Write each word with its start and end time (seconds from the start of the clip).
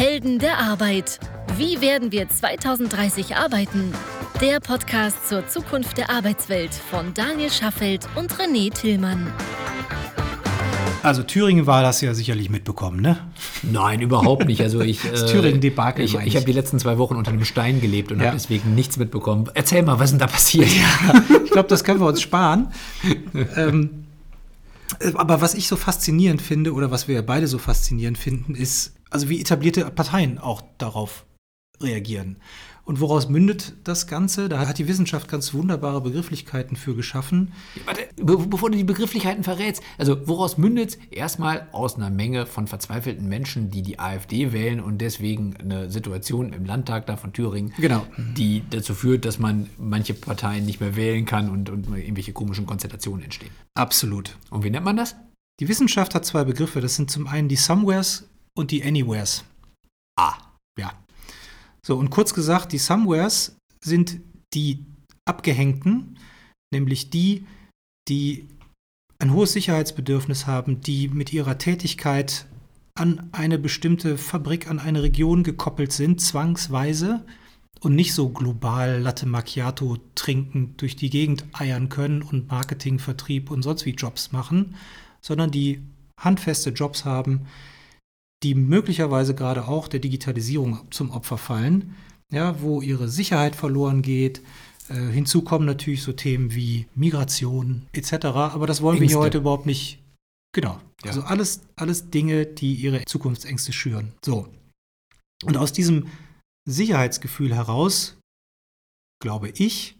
Helden 0.00 0.38
der 0.38 0.56
Arbeit. 0.56 1.20
Wie 1.58 1.82
werden 1.82 2.10
wir 2.10 2.26
2030 2.26 3.36
arbeiten? 3.36 3.92
Der 4.40 4.58
Podcast 4.58 5.28
zur 5.28 5.46
Zukunft 5.46 5.98
der 5.98 6.08
Arbeitswelt 6.08 6.72
von 6.72 7.12
Daniel 7.12 7.50
Schaffelt 7.50 8.08
und 8.16 8.32
René 8.32 8.72
Tillmann. 8.72 9.30
Also 11.02 11.22
Thüringen 11.22 11.66
war 11.66 11.82
das 11.82 12.00
ja 12.00 12.14
sicherlich 12.14 12.48
mitbekommen, 12.48 13.02
ne? 13.02 13.18
Nein, 13.62 14.00
überhaupt 14.00 14.46
nicht. 14.46 14.62
Also 14.62 14.80
ich, 14.80 15.02
das 15.10 15.26
Thüringen-Debakel. 15.26 16.02
Ich, 16.02 16.14
ich 16.14 16.34
habe 16.34 16.46
die 16.46 16.52
letzten 16.52 16.78
zwei 16.78 16.96
Wochen 16.96 17.16
unter 17.16 17.32
einem 17.32 17.44
Stein 17.44 17.82
gelebt 17.82 18.10
und 18.10 18.20
ja. 18.20 18.28
habe 18.28 18.36
deswegen 18.38 18.74
nichts 18.74 18.96
mitbekommen. 18.96 19.50
Erzähl 19.52 19.82
mal, 19.82 19.98
was 19.98 20.06
ist 20.06 20.12
denn 20.12 20.20
da 20.20 20.28
passiert? 20.28 20.70
Ja, 20.70 21.22
ich 21.44 21.50
glaube, 21.50 21.68
das 21.68 21.84
können 21.84 22.00
wir 22.00 22.06
uns 22.06 22.22
sparen. 22.22 22.68
ähm, 23.54 24.06
aber 25.12 25.42
was 25.42 25.52
ich 25.52 25.68
so 25.68 25.76
faszinierend 25.76 26.40
finde, 26.40 26.72
oder 26.72 26.90
was 26.90 27.06
wir 27.06 27.20
beide 27.20 27.46
so 27.46 27.58
faszinierend 27.58 28.16
finden, 28.16 28.54
ist, 28.54 28.94
also 29.10 29.28
wie 29.28 29.40
etablierte 29.40 29.90
Parteien 29.90 30.38
auch 30.38 30.62
darauf 30.78 31.26
reagieren. 31.82 32.36
Und 32.84 33.00
woraus 33.00 33.28
mündet 33.28 33.74
das 33.84 34.08
Ganze? 34.08 34.48
Da 34.48 34.66
hat 34.66 34.78
die 34.78 34.88
Wissenschaft 34.88 35.28
ganz 35.28 35.54
wunderbare 35.54 36.00
Begrifflichkeiten 36.00 36.76
für 36.76 36.96
geschaffen. 36.96 37.52
Warte, 37.84 38.08
bevor 38.16 38.68
du 38.70 38.76
die 38.76 38.84
Begrifflichkeiten 38.84 39.44
verrätst, 39.44 39.82
also 39.96 40.26
woraus 40.26 40.58
mündet 40.58 40.98
erstmal 41.10 41.68
aus 41.70 41.96
einer 41.96 42.10
Menge 42.10 42.46
von 42.46 42.66
verzweifelten 42.66 43.28
Menschen, 43.28 43.70
die 43.70 43.82
die 43.82 44.00
AfD 44.00 44.52
wählen 44.52 44.80
und 44.80 44.98
deswegen 44.98 45.56
eine 45.56 45.88
Situation 45.88 46.52
im 46.52 46.64
Landtag 46.64 47.06
da 47.06 47.16
von 47.16 47.32
Thüringen, 47.32 47.72
genau. 47.78 48.04
die 48.16 48.64
dazu 48.70 48.94
führt, 48.94 49.24
dass 49.24 49.38
man 49.38 49.70
manche 49.78 50.14
Parteien 50.14 50.64
nicht 50.64 50.80
mehr 50.80 50.96
wählen 50.96 51.26
kann 51.26 51.48
und, 51.48 51.70
und 51.70 51.96
irgendwelche 51.96 52.32
komischen 52.32 52.66
Konstellationen 52.66 53.22
entstehen. 53.22 53.52
Absolut. 53.74 54.36
Und 54.50 54.64
wie 54.64 54.70
nennt 54.70 54.84
man 54.84 54.96
das? 54.96 55.14
Die 55.60 55.68
Wissenschaft 55.68 56.14
hat 56.14 56.24
zwei 56.24 56.42
Begriffe. 56.42 56.80
Das 56.80 56.96
sind 56.96 57.10
zum 57.10 57.26
einen 57.28 57.48
die 57.48 57.56
Somewheres 57.56 58.29
und 58.56 58.70
die 58.70 58.82
Anywheres. 58.84 59.44
Ah. 60.18 60.36
Ja. 60.78 60.92
So, 61.84 61.96
und 61.96 62.10
kurz 62.10 62.34
gesagt, 62.34 62.72
die 62.72 62.78
Somewheres 62.78 63.56
sind 63.82 64.20
die 64.54 64.84
Abgehängten, 65.24 66.18
nämlich 66.72 67.10
die, 67.10 67.46
die 68.08 68.48
ein 69.18 69.32
hohes 69.32 69.52
Sicherheitsbedürfnis 69.52 70.46
haben, 70.46 70.80
die 70.80 71.08
mit 71.08 71.32
ihrer 71.32 71.58
Tätigkeit 71.58 72.46
an 72.94 73.28
eine 73.32 73.58
bestimmte 73.58 74.18
Fabrik, 74.18 74.68
an 74.68 74.78
eine 74.78 75.02
Region 75.02 75.42
gekoppelt 75.42 75.92
sind, 75.92 76.20
zwangsweise 76.20 77.24
und 77.80 77.94
nicht 77.94 78.14
so 78.14 78.28
global 78.30 79.00
Latte 79.00 79.26
Macchiato 79.26 79.98
trinkend 80.14 80.80
durch 80.80 80.96
die 80.96 81.10
Gegend 81.10 81.44
eiern 81.52 81.88
können 81.88 82.22
und 82.22 82.48
Marketing, 82.48 82.98
Vertrieb 82.98 83.50
und 83.50 83.62
sonst 83.62 83.86
wie 83.86 83.94
Jobs 83.94 84.32
machen, 84.32 84.74
sondern 85.20 85.50
die 85.50 85.80
handfeste 86.18 86.70
Jobs 86.70 87.04
haben, 87.04 87.46
die 88.42 88.54
möglicherweise 88.54 89.34
gerade 89.34 89.68
auch 89.68 89.88
der 89.88 90.00
Digitalisierung 90.00 90.80
zum 90.90 91.10
Opfer 91.10 91.38
fallen, 91.38 91.94
ja, 92.32 92.60
wo 92.62 92.80
ihre 92.80 93.08
Sicherheit 93.08 93.56
verloren 93.56 94.02
geht. 94.02 94.40
Äh, 94.88 94.94
hinzu 94.94 95.42
kommen 95.42 95.66
natürlich 95.66 96.02
so 96.02 96.12
Themen 96.12 96.54
wie 96.54 96.86
Migration 96.94 97.86
etc. 97.92 98.26
Aber 98.26 98.66
das 98.66 98.82
wollen 98.82 98.98
Ängste. 98.98 99.14
wir 99.14 99.18
hier 99.18 99.24
heute 99.24 99.38
überhaupt 99.38 99.66
nicht. 99.66 99.98
Genau. 100.52 100.80
Ja. 101.04 101.08
Also 101.08 101.22
alles, 101.22 101.60
alles 101.76 102.10
Dinge, 102.10 102.46
die 102.46 102.74
ihre 102.74 103.04
Zukunftsängste 103.04 103.72
schüren. 103.72 104.12
So. 104.24 104.48
Und 105.44 105.56
aus 105.56 105.72
diesem 105.72 106.08
Sicherheitsgefühl 106.68 107.54
heraus, 107.54 108.18
glaube 109.22 109.50
ich, 109.50 109.96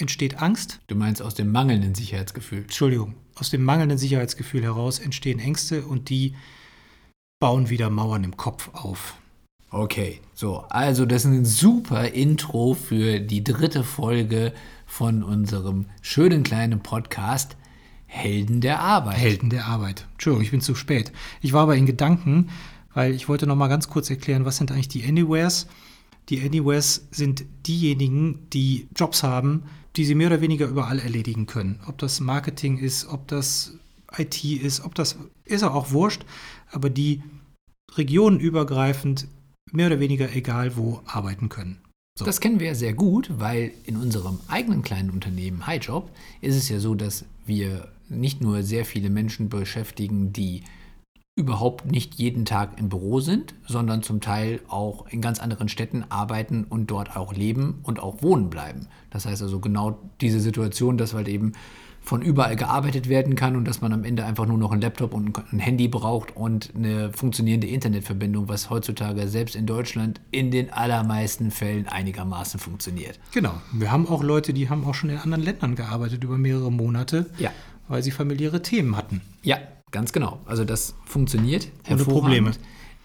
entsteht 0.00 0.40
Angst. 0.40 0.80
Du 0.86 0.94
meinst 0.94 1.22
aus 1.22 1.34
dem 1.34 1.50
mangelnden 1.50 1.94
Sicherheitsgefühl? 1.94 2.62
Entschuldigung. 2.62 3.14
Aus 3.34 3.50
dem 3.50 3.64
mangelnden 3.64 3.98
Sicherheitsgefühl 3.98 4.62
heraus 4.62 4.98
entstehen 4.98 5.38
Ängste 5.38 5.84
und 5.84 6.08
die 6.10 6.34
bauen 7.38 7.68
wieder 7.68 7.90
Mauern 7.90 8.24
im 8.24 8.36
Kopf 8.36 8.70
auf. 8.72 9.14
Okay, 9.70 10.20
so, 10.32 10.64
also 10.70 11.04
das 11.04 11.24
ist 11.24 11.30
ein 11.30 11.44
super 11.44 12.08
Intro 12.08 12.72
für 12.72 13.20
die 13.20 13.44
dritte 13.44 13.84
Folge 13.84 14.54
von 14.86 15.22
unserem 15.22 15.86
schönen 16.00 16.44
kleinen 16.44 16.82
Podcast 16.82 17.56
Helden 18.06 18.62
der 18.62 18.80
Arbeit. 18.80 19.18
Helden 19.18 19.50
der 19.50 19.66
Arbeit. 19.66 20.06
Entschuldigung, 20.12 20.44
ich 20.44 20.50
bin 20.50 20.60
zu 20.62 20.74
spät. 20.74 21.12
Ich 21.42 21.52
war 21.52 21.64
aber 21.64 21.76
in 21.76 21.84
Gedanken, 21.84 22.48
weil 22.94 23.12
ich 23.12 23.28
wollte 23.28 23.46
noch 23.46 23.56
mal 23.56 23.68
ganz 23.68 23.90
kurz 23.90 24.08
erklären, 24.08 24.46
was 24.46 24.56
sind 24.56 24.72
eigentlich 24.72 24.88
die 24.88 25.04
Anywheres? 25.04 25.66
Die 26.30 26.40
Anywheres 26.40 27.06
sind 27.10 27.44
diejenigen, 27.66 28.48
die 28.54 28.88
Jobs 28.96 29.22
haben, 29.22 29.64
die 29.96 30.06
sie 30.06 30.14
mehr 30.14 30.28
oder 30.28 30.40
weniger 30.40 30.66
überall 30.66 31.00
erledigen 31.00 31.44
können. 31.44 31.80
Ob 31.86 31.98
das 31.98 32.20
Marketing 32.20 32.78
ist, 32.78 33.06
ob 33.08 33.28
das 33.28 33.74
IT 34.16 34.42
ist, 34.44 34.84
ob 34.84 34.94
das 34.94 35.18
ist 35.44 35.62
auch 35.64 35.90
wurscht, 35.90 36.24
aber 36.70 36.90
die 36.90 37.22
regionenübergreifend 37.94 39.28
mehr 39.72 39.86
oder 39.86 40.00
weniger 40.00 40.34
egal 40.34 40.76
wo 40.76 41.00
arbeiten 41.06 41.48
können. 41.48 41.78
So. 42.18 42.24
Das 42.24 42.40
kennen 42.40 42.60
wir 42.60 42.68
ja 42.68 42.74
sehr 42.74 42.94
gut, 42.94 43.30
weil 43.38 43.72
in 43.84 43.96
unserem 43.96 44.40
eigenen 44.48 44.82
kleinen 44.82 45.10
Unternehmen 45.10 45.66
HighJob 45.66 46.10
ist 46.40 46.56
es 46.56 46.68
ja 46.68 46.78
so, 46.78 46.94
dass 46.94 47.26
wir 47.44 47.88
nicht 48.08 48.40
nur 48.40 48.62
sehr 48.62 48.84
viele 48.84 49.10
Menschen 49.10 49.48
beschäftigen, 49.48 50.32
die 50.32 50.62
überhaupt 51.38 51.84
nicht 51.84 52.14
jeden 52.14 52.46
Tag 52.46 52.78
im 52.78 52.88
Büro 52.88 53.20
sind, 53.20 53.54
sondern 53.66 54.02
zum 54.02 54.22
Teil 54.22 54.60
auch 54.68 55.06
in 55.08 55.20
ganz 55.20 55.38
anderen 55.38 55.68
Städten 55.68 56.04
arbeiten 56.08 56.64
und 56.64 56.90
dort 56.90 57.14
auch 57.14 57.34
leben 57.34 57.80
und 57.82 58.00
auch 58.00 58.22
wohnen 58.22 58.48
bleiben. 58.48 58.88
Das 59.10 59.26
heißt 59.26 59.42
also 59.42 59.60
genau 59.60 59.98
diese 60.22 60.40
Situation, 60.40 60.96
dass 60.96 61.12
halt 61.12 61.28
eben 61.28 61.52
von 62.06 62.22
überall 62.22 62.54
gearbeitet 62.54 63.08
werden 63.08 63.34
kann 63.34 63.56
und 63.56 63.66
dass 63.66 63.80
man 63.80 63.92
am 63.92 64.04
Ende 64.04 64.24
einfach 64.24 64.46
nur 64.46 64.56
noch 64.56 64.70
einen 64.70 64.80
Laptop 64.80 65.12
und 65.12 65.36
ein 65.52 65.58
Handy 65.58 65.88
braucht 65.88 66.36
und 66.36 66.72
eine 66.76 67.12
funktionierende 67.12 67.66
Internetverbindung, 67.66 68.48
was 68.48 68.70
heutzutage 68.70 69.26
selbst 69.26 69.56
in 69.56 69.66
Deutschland 69.66 70.20
in 70.30 70.52
den 70.52 70.72
allermeisten 70.72 71.50
Fällen 71.50 71.88
einigermaßen 71.88 72.60
funktioniert. 72.60 73.18
Genau. 73.32 73.60
Wir 73.72 73.90
haben 73.90 74.06
auch 74.06 74.22
Leute, 74.22 74.52
die 74.52 74.70
haben 74.70 74.84
auch 74.84 74.94
schon 74.94 75.10
in 75.10 75.18
anderen 75.18 75.42
Ländern 75.42 75.74
gearbeitet 75.74 76.22
über 76.22 76.38
mehrere 76.38 76.70
Monate, 76.70 77.26
ja. 77.38 77.50
weil 77.88 78.04
sie 78.04 78.12
familiäre 78.12 78.62
Themen 78.62 78.96
hatten. 78.96 79.20
Ja, 79.42 79.58
ganz 79.90 80.12
genau. 80.12 80.38
Also 80.46 80.64
das 80.64 80.94
funktioniert. 81.06 81.66
Ohne 81.90 82.04
Probleme. 82.04 82.52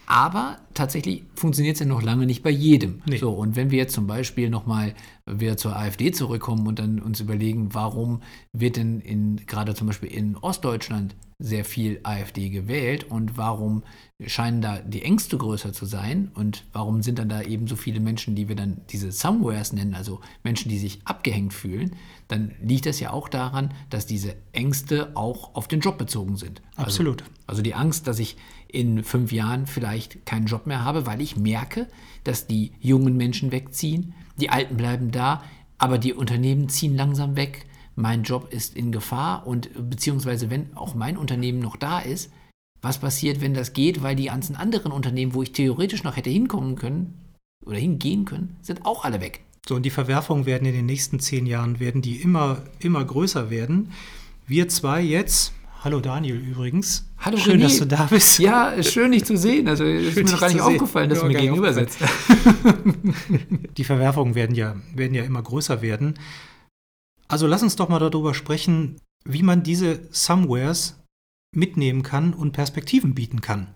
Aber 0.06 0.58
tatsächlich 0.74 1.24
funktioniert 1.36 1.76
es 1.76 1.80
ja 1.80 1.86
noch 1.86 2.04
lange 2.04 2.26
nicht 2.26 2.44
bei 2.44 2.50
jedem. 2.50 3.02
Nee. 3.08 3.18
So, 3.18 3.32
und 3.32 3.56
wenn 3.56 3.72
wir 3.72 3.78
jetzt 3.78 3.94
zum 3.94 4.08
Beispiel 4.08 4.50
nochmal 4.50 4.94
wieder 5.40 5.58
zur 5.58 5.76
AfD 5.76 6.12
zurückkommen 6.12 6.68
und 6.68 6.80
dann 6.80 7.00
uns 7.00 7.20
überlegen, 7.20 7.74
warum 7.74 8.22
wird 8.54 8.78
denn 8.78 9.00
in, 9.00 9.38
gerade 9.48 9.74
zum 9.74 9.88
Beispiel 9.88 10.12
in 10.12 10.36
Ostdeutschland 10.38 11.16
sehr 11.42 11.66
viel 11.66 12.00
AfD 12.04 12.50
gewählt 12.50 13.06
und 13.06 13.36
warum 13.36 13.84
scheinen 14.28 14.62
da 14.62 14.78
die 14.78 15.02
Ängste 15.02 15.38
größer 15.38 15.74
zu 15.74 15.86
sein 15.86 16.30
und 16.36 16.66
warum 16.72 17.02
sind 17.02 17.18
dann 17.18 17.30
da 17.30 17.42
eben 17.42 17.66
so 17.66 17.76
viele 17.76 18.00
Menschen, 18.00 18.36
die 18.36 18.48
wir 18.48 18.56
dann 18.56 18.82
diese 18.92 19.12
Somewheres 19.12 19.74
nennen, 19.74 19.96
also 19.96 20.22
Menschen, 20.44 20.70
die 20.70 20.78
sich 20.78 21.00
abgehängt 21.04 21.54
fühlen, 21.54 21.96
dann 22.28 22.52
liegt 22.62 22.86
das 22.86 23.00
ja 23.00 23.12
auch 23.12 23.28
daran, 23.28 23.74
dass 23.90 24.06
diese 24.06 24.36
Ängste 24.52 25.16
auch 25.16 25.56
auf 25.56 25.68
den 25.68 25.80
Job 25.80 25.98
bezogen 25.98 26.38
sind. 26.38 26.62
Also 26.76 26.90
Absolut. 26.90 27.22
Also, 27.22 27.34
also 27.48 27.62
die 27.64 27.74
Angst, 27.74 28.08
dass 28.08 28.20
ich 28.20 28.38
in 28.68 29.04
fünf 29.04 29.32
Jahren 29.32 29.66
vielleicht 29.66 30.26
keinen 30.26 30.46
Job 30.46 30.68
mehr 30.68 30.86
habe, 30.86 31.08
weil 31.08 31.22
ich 31.22 31.36
merke, 31.36 31.88
dass 32.24 32.46
die 32.46 32.72
jungen 32.80 33.18
Menschen 33.18 33.52
wegziehen, 33.52 34.14
die 34.38 34.50
Alten 34.50 34.78
bleiben 34.78 35.12
da, 35.12 35.44
aber 35.78 35.98
die 35.98 36.14
Unternehmen 36.14 36.70
ziehen 36.70 36.96
langsam 36.96 37.36
weg. 37.36 37.66
Mein 37.96 38.24
Job 38.24 38.52
ist 38.52 38.76
in 38.76 38.92
Gefahr 38.92 39.46
und 39.46 39.70
beziehungsweise 39.90 40.50
wenn 40.50 40.76
auch 40.76 40.96
mein 40.96 41.18
Unternehmen 41.18 41.60
noch 41.60 41.76
da 41.76 42.00
ist, 42.00 42.32
was 42.82 43.00
passiert, 43.00 43.42
wenn 43.42 43.54
das 43.54 43.74
geht, 43.74 44.02
weil 44.02 44.16
die 44.16 44.26
ganzen 44.26 44.56
anderen 44.56 44.92
Unternehmen, 44.92 45.34
wo 45.34 45.44
ich 45.44 45.52
theoretisch 45.52 46.04
noch 46.04 46.18
hätte 46.18 46.30
hinkommen 46.30 46.76
können 46.76 47.14
oder 47.66 47.78
hingehen 47.78 48.26
können, 48.26 48.58
sind 48.62 48.86
auch 48.86 49.04
alle 49.04 49.22
weg. 49.22 49.42
So, 49.68 49.76
und 49.76 49.84
die 49.84 49.92
Verwerfungen 49.92 50.46
werden 50.46 50.68
in 50.68 50.74
den 50.74 50.88
nächsten 50.88 51.20
zehn 51.20 51.46
Jahren, 51.46 51.80
werden 51.80 52.02
die 52.02 52.16
immer, 52.16 52.64
immer 52.80 53.06
größer 53.06 53.52
werden. 53.52 53.92
Wir 54.48 54.68
zwei 54.68 55.02
jetzt, 55.02 55.54
Hallo 55.84 56.00
Daniel 56.00 56.36
übrigens. 56.36 57.10
Hallo 57.18 57.38
Schön, 57.38 57.58
René. 57.60 57.64
dass 57.64 57.80
du 57.80 57.86
da 57.86 58.04
bist. 58.06 58.38
Ja, 58.38 58.84
schön 58.84 59.14
dich 59.14 59.26
zu 59.26 59.36
sehen. 59.36 59.68
Also 59.68 59.84
ist 59.84 60.16
mir 60.16 60.26
noch 60.26 60.40
gar 60.40 60.50
nicht 60.50 60.62
aufgefallen, 60.62 61.10
dass 61.10 61.22
du 61.22 61.26
mir 61.26 61.40
gegenüber 61.40 61.74
sitzt. 61.74 61.98
Die 63.78 63.84
Verwerfungen 63.84 64.36
werden 64.36 64.56
ja, 64.56 64.76
werden 64.94 65.16
ja 65.16 65.24
immer 65.24 65.42
größer 65.42 65.82
werden. 65.82 66.20
Also 67.28 67.48
lass 67.48 67.64
uns 67.64 67.78
doch 67.78 67.90
mal 67.90 67.98
darüber 67.98 68.36
sprechen, 68.36 68.98
wie 69.26 69.42
man 69.42 69.64
diese 69.64 70.08
Somewheres 70.12 71.02
mitnehmen 71.56 72.04
kann 72.04 72.36
und 72.36 72.52
Perspektiven 72.52 73.16
bieten 73.16 73.42
kann. 73.42 73.74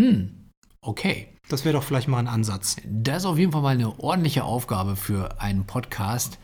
Hm, 0.00 0.50
okay. 0.80 1.28
Das 1.48 1.64
wäre 1.64 1.74
doch 1.74 1.84
vielleicht 1.84 2.08
mal 2.08 2.18
ein 2.18 2.26
Ansatz. 2.26 2.76
Das 2.84 3.18
ist 3.18 3.26
auf 3.26 3.38
jeden 3.38 3.52
Fall 3.52 3.62
mal 3.62 3.68
eine 3.68 4.00
ordentliche 4.00 4.42
Aufgabe 4.42 4.96
für 4.96 5.40
einen 5.40 5.64
Podcast, 5.64 6.38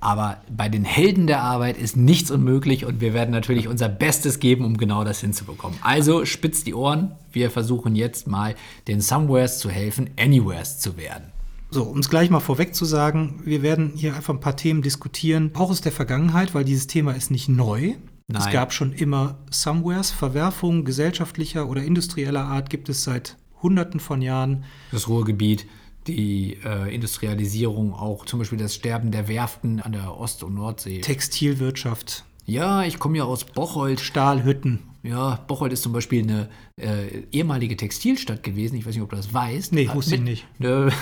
aber 0.00 0.38
bei 0.54 0.68
den 0.68 0.84
Helden 0.84 1.26
der 1.26 1.42
Arbeit 1.42 1.78
ist 1.78 1.96
nichts 1.96 2.30
unmöglich 2.30 2.84
und 2.84 3.00
wir 3.00 3.14
werden 3.14 3.30
natürlich 3.30 3.68
unser 3.68 3.88
Bestes 3.88 4.38
geben, 4.38 4.64
um 4.64 4.76
genau 4.76 5.04
das 5.04 5.20
hinzubekommen. 5.20 5.78
Also 5.82 6.24
spitzt 6.24 6.66
die 6.66 6.74
Ohren. 6.74 7.12
Wir 7.32 7.50
versuchen 7.50 7.96
jetzt 7.96 8.26
mal 8.26 8.54
den 8.86 9.00
Somewheres 9.00 9.58
zu 9.58 9.70
helfen, 9.70 10.10
Anywheres 10.18 10.78
zu 10.78 10.96
werden. 10.96 11.24
So, 11.70 11.82
um 11.82 11.98
es 11.98 12.08
gleich 12.08 12.30
mal 12.30 12.40
vorweg 12.40 12.74
zu 12.74 12.84
sagen, 12.84 13.40
wir 13.44 13.62
werden 13.62 13.92
hier 13.96 14.14
einfach 14.14 14.32
ein 14.32 14.40
paar 14.40 14.56
Themen 14.56 14.82
diskutieren, 14.82 15.50
auch 15.54 15.70
aus 15.70 15.80
der 15.80 15.90
Vergangenheit, 15.90 16.54
weil 16.54 16.64
dieses 16.64 16.86
Thema 16.86 17.12
ist 17.12 17.30
nicht 17.30 17.48
neu. 17.48 17.94
Nein. 18.28 18.42
Es 18.42 18.50
gab 18.50 18.72
schon 18.72 18.92
immer 18.92 19.38
Somewheres, 19.50 20.10
Verwerfungen 20.10 20.84
gesellschaftlicher 20.84 21.68
oder 21.68 21.82
industrieller 21.82 22.44
Art 22.44 22.70
gibt 22.70 22.88
es 22.88 23.04
seit 23.04 23.36
Hunderten 23.60 23.98
von 23.98 24.22
Jahren. 24.22 24.64
Das 24.92 25.08
Ruhrgebiet, 25.08 25.66
die 26.06 26.58
äh, 26.64 26.94
Industrialisierung, 26.94 27.94
auch 27.94 28.24
zum 28.26 28.38
Beispiel 28.38 28.58
das 28.58 28.74
Sterben 28.74 29.10
der 29.10 29.28
Werften 29.28 29.80
an 29.80 29.92
der 29.92 30.18
Ost- 30.18 30.42
und 30.42 30.54
Nordsee. 30.54 31.00
Textilwirtschaft, 31.00 32.24
Ja, 32.46 32.82
ich 32.84 32.98
komme 32.98 33.18
ja 33.18 33.24
aus 33.24 33.44
Bocholt. 33.44 34.00
Stahlhütten. 34.00 34.80
Ja, 35.02 35.36
Bocholt 35.46 35.72
ist 35.72 35.82
zum 35.82 35.92
Beispiel 35.92 36.22
eine 36.22 36.48
äh, 36.80 37.24
ehemalige 37.30 37.76
Textilstadt 37.76 38.42
gewesen. 38.42 38.76
Ich 38.76 38.86
weiß 38.86 38.94
nicht, 38.94 39.02
ob 39.02 39.10
du 39.10 39.16
das 39.16 39.34
weißt. 39.34 39.72
Nee, 39.72 39.90
wusste 39.92 40.14
ich 40.14 40.20
nicht. 40.22 40.46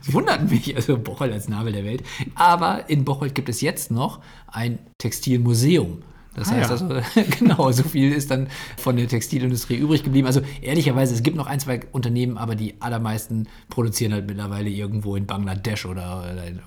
Es 0.00 0.12
wundert 0.12 0.50
mich, 0.50 0.74
also 0.74 0.98
Bocholt 0.98 1.32
als 1.32 1.48
Nabel 1.48 1.72
der 1.72 1.84
Welt. 1.84 2.02
Aber 2.34 2.88
in 2.88 3.04
Bocholt 3.04 3.34
gibt 3.34 3.48
es 3.50 3.60
jetzt 3.60 3.90
noch 3.90 4.20
ein 4.46 4.78
Textilmuseum. 4.98 6.02
Das 6.34 6.48
Ah, 6.48 6.52
heißt 6.52 6.70
ja. 6.70 6.88
also, 6.88 6.88
genau, 7.38 7.70
so 7.72 7.82
viel 7.82 8.12
ist 8.12 8.30
dann 8.30 8.48
von 8.76 8.96
der 8.96 9.06
Textilindustrie 9.08 9.76
übrig 9.76 10.02
geblieben. 10.02 10.26
Also 10.26 10.40
ehrlicherweise, 10.62 11.14
es 11.14 11.22
gibt 11.22 11.36
noch 11.36 11.46
ein, 11.46 11.60
zwei 11.60 11.80
Unternehmen, 11.92 12.38
aber 12.38 12.54
die 12.54 12.80
allermeisten 12.80 13.48
produzieren 13.68 14.12
halt 14.12 14.26
mittlerweile 14.26 14.70
irgendwo 14.70 15.16
in 15.16 15.26
Bangladesch 15.26 15.84
oder, 15.86 16.24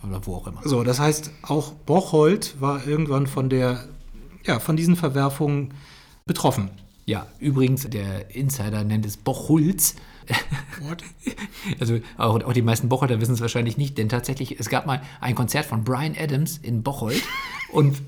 oder, 0.08 0.26
wo 0.28 0.36
auch 0.36 0.48
immer. 0.48 0.62
So, 0.64 0.84
das 0.84 1.00
heißt, 1.00 1.32
auch 1.42 1.72
Bocholt 1.74 2.56
war 2.60 2.86
irgendwann 2.86 3.26
von 3.28 3.50
der, 3.50 3.86
ja, 4.46 4.60
von 4.60 4.76
diesen 4.76 4.96
Verwerfungen 4.96 5.74
betroffen. 6.26 6.70
Ja, 7.06 7.28
übrigens, 7.40 7.88
der 7.90 8.36
Insider 8.36 8.84
nennt 8.84 9.06
es 9.06 9.18
Bochulz. 9.18 9.96
What? 10.82 11.04
Also 11.80 11.98
auch, 12.18 12.44
auch 12.44 12.54
die 12.54 12.62
meisten 12.62 12.90
Bocholter 12.90 13.20
wissen 13.22 13.34
es 13.34 13.42
wahrscheinlich 13.42 13.76
nicht, 13.78 13.98
denn 13.98 14.08
tatsächlich, 14.08 14.60
es 14.60 14.70
gab 14.70 14.86
mal 14.86 15.02
ein 15.20 15.34
Konzert 15.34 15.66
von 15.66 15.84
Brian 15.84 16.16
Adams 16.16 16.58
in 16.60 16.84
Bocholt 16.84 17.24
und 17.72 18.02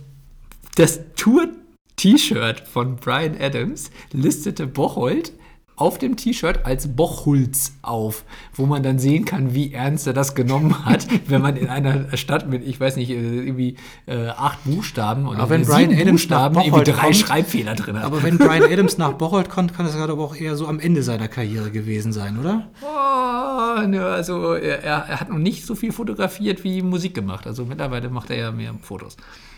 das 0.77 0.99
Tour-T-Shirt 1.15 2.59
von 2.67 2.97
Brian 2.97 3.35
Adams 3.39 3.89
listete 4.13 4.67
Bocholt 4.67 5.33
auf 5.75 5.99
dem 5.99 6.17
T-Shirt 6.17 6.65
als 6.65 6.95
Bochulz 6.95 7.73
auf, 7.83 8.25
wo 8.53 8.65
man 8.65 8.81
dann 8.81 8.97
sehen 8.97 9.25
kann, 9.25 9.53
wie 9.53 9.73
ernst 9.73 10.07
er 10.07 10.13
das 10.13 10.33
genommen 10.33 10.85
hat, 10.85 11.07
wenn 11.27 11.41
man 11.41 11.55
in 11.55 11.67
einer 11.67 12.15
Stadt 12.17 12.47
mit, 12.49 12.65
ich 12.65 12.79
weiß 12.79 12.95
nicht, 12.95 13.09
äh, 13.11 13.15
irgendwie 13.15 13.75
äh, 14.07 14.27
acht 14.29 14.63
Buchstaben 14.65 15.27
oder 15.27 15.39
Aber 15.39 15.49
wenn 15.51 15.65
Brian 15.65 15.91
Adams 15.93 16.29
nach 16.29 16.49
Buchstaben 16.49 16.61
irgendwie 16.61 16.91
drei 16.91 17.01
kommt- 17.01 17.15
Schreibfehler 17.15 17.75
drin 17.75 17.97
hat. 17.97 18.05
Aber 18.05 18.23
wenn 18.23 18.37
Brian 18.39 18.63
Adams 18.63 18.97
nach 18.97 19.13
Bocholt 19.13 19.49
kommt, 19.49 19.75
kann 19.75 19.85
das 19.85 19.95
gerade 19.95 20.13
aber 20.13 20.23
auch 20.23 20.35
eher 20.35 20.55
so 20.55 20.67
am 20.67 20.79
Ende 20.79 21.03
seiner 21.03 21.27
Karriere 21.27 21.69
gewesen 21.71 22.11
sein, 22.11 22.39
oder? 22.39 22.69
Oh, 22.81 23.81
ne, 23.87 24.03
also 24.03 24.53
er, 24.53 24.83
er 24.83 25.19
hat 25.19 25.29
noch 25.29 25.37
nicht 25.37 25.65
so 25.65 25.75
viel 25.75 25.91
fotografiert 25.91 26.63
wie 26.63 26.81
Musik 26.81 27.13
gemacht. 27.13 27.45
Also 27.45 27.65
mittlerweile 27.65 28.09
macht 28.09 28.31
er 28.31 28.37
ja 28.37 28.51
mehr 28.51 28.73
Fotos. 28.81 29.15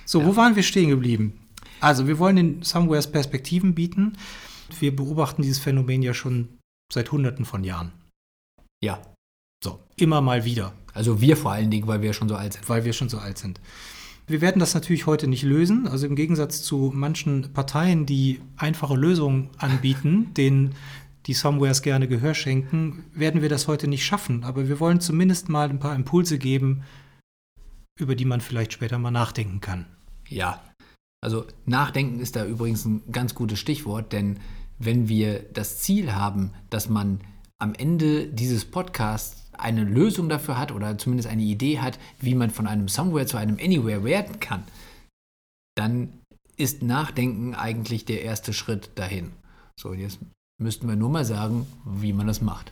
So, 0.09 0.25
wo 0.25 0.35
waren 0.35 0.55
wir 0.55 0.63
stehen 0.63 0.89
geblieben? 0.89 1.39
Also, 1.81 2.07
wir 2.07 2.17
wollen 2.17 2.35
den 2.35 2.63
Somewheres 2.63 3.11
Perspektiven 3.11 3.75
bieten. 3.75 4.13
Wir 4.79 4.95
beobachten 4.95 5.43
dieses 5.43 5.59
Phänomen 5.59 6.01
ja 6.01 6.15
schon 6.15 6.57
seit 6.91 7.11
Hunderten 7.11 7.45
von 7.45 7.63
Jahren. 7.63 7.91
Ja, 8.83 8.99
So, 9.63 9.79
immer 9.97 10.21
mal 10.21 10.45
wieder, 10.45 10.73
also 10.95 11.21
wir 11.21 11.37
vor 11.37 11.51
allen 11.51 11.69
Dingen, 11.69 11.85
weil 11.85 12.01
wir 12.01 12.13
schon 12.13 12.27
so 12.27 12.35
alt 12.35 12.53
sind. 12.53 12.67
weil 12.69 12.85
wir 12.85 12.93
schon 12.93 13.09
so 13.09 13.19
alt 13.19 13.37
sind. 13.37 13.61
Wir 14.25 14.41
werden 14.41 14.59
das 14.59 14.73
natürlich 14.73 15.05
heute 15.05 15.27
nicht 15.27 15.43
lösen. 15.43 15.87
Also 15.87 16.07
im 16.07 16.15
Gegensatz 16.15 16.63
zu 16.63 16.91
manchen 16.91 17.53
Parteien, 17.53 18.07
die 18.07 18.41
einfache 18.57 18.95
Lösungen 18.95 19.49
anbieten, 19.57 20.33
denen 20.37 20.73
die 21.27 21.33
Somewheres 21.33 21.83
gerne 21.83 22.07
Gehör 22.07 22.33
schenken, 22.33 23.03
werden 23.13 23.43
wir 23.43 23.49
das 23.49 23.67
heute 23.67 23.87
nicht 23.87 24.05
schaffen. 24.05 24.43
Aber 24.43 24.67
wir 24.67 24.79
wollen 24.79 25.01
zumindest 25.01 25.49
mal 25.49 25.69
ein 25.69 25.79
paar 25.79 25.93
Impulse 25.93 26.39
geben, 26.39 26.83
über 27.99 28.15
die 28.15 28.25
man 28.25 28.41
vielleicht 28.41 28.73
später 28.73 28.97
mal 28.97 29.11
nachdenken 29.11 29.61
kann. 29.61 29.85
Ja, 30.29 30.61
also 31.21 31.45
nachdenken 31.65 32.19
ist 32.19 32.35
da 32.35 32.45
übrigens 32.45 32.85
ein 32.85 33.03
ganz 33.11 33.35
gutes 33.35 33.59
Stichwort, 33.59 34.13
denn 34.13 34.39
wenn 34.77 35.09
wir 35.09 35.43
das 35.53 35.79
Ziel 35.79 36.13
haben, 36.13 36.53
dass 36.69 36.87
man 36.87 37.19
am 37.59 37.73
Ende 37.73 38.27
dieses 38.27 38.63
Podcasts 38.63 39.49
eine 39.57 39.83
Lösung 39.83 40.29
dafür 40.29 40.57
hat 40.57 40.71
oder 40.71 40.97
zumindest 40.97 41.27
eine 41.27 41.43
Idee 41.43 41.79
hat, 41.79 41.99
wie 42.21 42.35
man 42.35 42.49
von 42.49 42.67
einem 42.67 42.87
Somewhere 42.87 43.25
zu 43.25 43.35
einem 43.35 43.57
Anywhere 43.61 44.05
werden 44.05 44.39
kann, 44.39 44.63
dann 45.75 46.13
ist 46.55 46.81
Nachdenken 46.81 47.55
eigentlich 47.55 48.05
der 48.05 48.21
erste 48.21 48.53
Schritt 48.53 48.91
dahin. 48.95 49.31
So, 49.77 49.93
jetzt 49.93 50.19
müssten 50.61 50.87
wir 50.87 50.95
nur 50.95 51.09
mal 51.09 51.25
sagen, 51.25 51.67
wie 51.85 52.13
man 52.13 52.27
das 52.27 52.41
macht. 52.41 52.71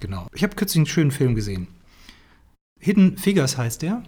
Genau. 0.00 0.28
Ich 0.32 0.44
habe 0.44 0.54
kürzlich 0.54 0.78
einen 0.78 0.86
schönen 0.86 1.10
Film 1.10 1.34
gesehen. 1.34 1.66
Hidden 2.80 3.18
Figures 3.18 3.58
heißt 3.58 3.82
der. 3.82 4.04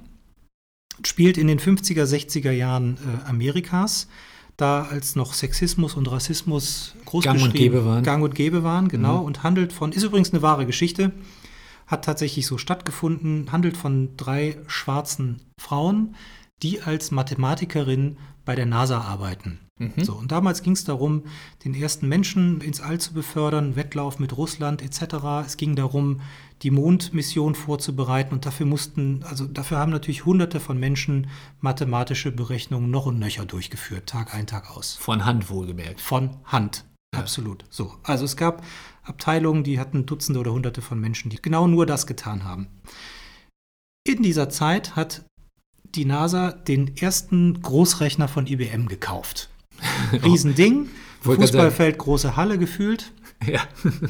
Spielt 1.04 1.38
in 1.38 1.46
den 1.46 1.58
50er, 1.58 2.04
60er 2.04 2.50
Jahren 2.50 2.96
äh, 2.96 3.28
Amerikas. 3.28 4.08
Da 4.56 4.82
als 4.82 5.16
noch 5.16 5.32
Sexismus 5.32 5.94
und 5.94 6.10
Rassismus 6.10 6.94
groß 7.06 7.24
Gang 7.24 7.42
und 7.42 7.54
gäbe 7.54 7.86
waren. 7.86 8.04
Gang 8.04 8.22
und 8.22 8.34
Gäbe 8.34 8.62
waren, 8.62 8.88
genau. 8.88 9.22
Und 9.22 9.42
handelt 9.42 9.72
von, 9.72 9.92
ist 9.92 10.02
übrigens 10.02 10.32
eine 10.32 10.42
wahre 10.42 10.66
Geschichte, 10.66 11.12
hat 11.86 12.04
tatsächlich 12.04 12.46
so 12.46 12.58
stattgefunden, 12.58 13.52
handelt 13.52 13.78
von 13.78 14.16
drei 14.18 14.58
schwarzen 14.66 15.40
Frauen, 15.58 16.14
die 16.62 16.82
als 16.82 17.10
Mathematikerin 17.10 18.18
bei 18.44 18.54
der 18.54 18.66
NASA 18.66 19.00
arbeiten. 19.00 19.60
So, 19.96 20.12
und 20.12 20.30
damals 20.30 20.62
ging 20.62 20.74
es 20.74 20.84
darum, 20.84 21.24
den 21.64 21.74
ersten 21.74 22.06
Menschen 22.06 22.60
ins 22.60 22.80
All 22.80 22.98
zu 23.00 23.14
befördern, 23.14 23.76
Wettlauf 23.76 24.18
mit 24.18 24.36
Russland 24.36 24.82
etc. 24.82 25.46
Es 25.46 25.56
ging 25.56 25.74
darum, 25.74 26.20
die 26.62 26.70
Mondmission 26.70 27.54
vorzubereiten 27.54 28.34
und 28.34 28.44
dafür 28.44 28.66
mussten, 28.66 29.22
also 29.22 29.46
dafür 29.46 29.78
haben 29.78 29.90
natürlich 29.90 30.26
hunderte 30.26 30.60
von 30.60 30.78
Menschen 30.78 31.28
mathematische 31.60 32.30
Berechnungen 32.30 32.90
noch 32.90 33.06
und 33.06 33.18
nöcher 33.18 33.46
durchgeführt, 33.46 34.06
Tag 34.06 34.34
ein, 34.34 34.46
Tag 34.46 34.70
aus. 34.70 34.96
Von 35.00 35.24
Hand 35.24 35.48
wohlgemerkt. 35.48 36.00
Von 36.02 36.36
Hand. 36.44 36.84
Absolut. 37.16 37.64
So. 37.70 37.94
Also 38.02 38.26
es 38.26 38.36
gab 38.36 38.62
Abteilungen, 39.02 39.64
die 39.64 39.80
hatten 39.80 40.04
Dutzende 40.04 40.40
oder 40.40 40.52
Hunderte 40.52 40.82
von 40.82 41.00
Menschen, 41.00 41.30
die 41.30 41.40
genau 41.40 41.66
nur 41.66 41.86
das 41.86 42.06
getan 42.06 42.44
haben. 42.44 42.68
In 44.06 44.22
dieser 44.22 44.50
Zeit 44.50 44.94
hat 44.94 45.24
die 45.94 46.04
NASA 46.04 46.52
den 46.52 46.96
ersten 46.96 47.60
Großrechner 47.62 48.28
von 48.28 48.46
IBM 48.46 48.86
gekauft. 48.86 49.48
Riesending, 50.24 50.88
Fußballfeld, 51.20 51.98
große 51.98 52.36
Halle 52.36 52.58
gefühlt. 52.58 53.12
Ja. 53.46 53.62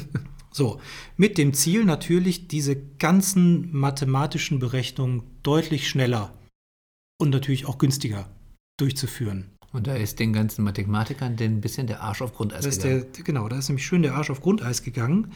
So, 0.53 0.81
mit 1.15 1.37
dem 1.37 1.53
Ziel 1.53 1.85
natürlich, 1.85 2.49
diese 2.49 2.75
ganzen 2.75 3.73
mathematischen 3.73 4.59
Berechnungen 4.59 5.23
deutlich 5.43 5.87
schneller 5.87 6.33
und 7.17 7.29
natürlich 7.29 7.67
auch 7.67 7.77
günstiger 7.77 8.29
durchzuführen. 8.77 9.49
Und 9.71 9.87
da 9.87 9.95
ist 9.95 10.19
den 10.19 10.33
ganzen 10.33 10.63
Mathematikern 10.65 11.37
denn 11.37 11.57
ein 11.57 11.61
bisschen 11.61 11.87
der 11.87 12.01
Arsch 12.01 12.21
auf 12.21 12.33
Grundeis 12.33 12.63
Da 12.63 12.69
ist 12.69 12.81
gegangen. 12.81 13.05
der, 13.13 13.23
genau, 13.23 13.47
da 13.47 13.59
ist 13.59 13.69
nämlich 13.69 13.85
schön 13.85 14.01
der 14.01 14.15
Arsch 14.15 14.29
auf 14.29 14.41
Grundeis 14.41 14.83
gegangen, 14.83 15.31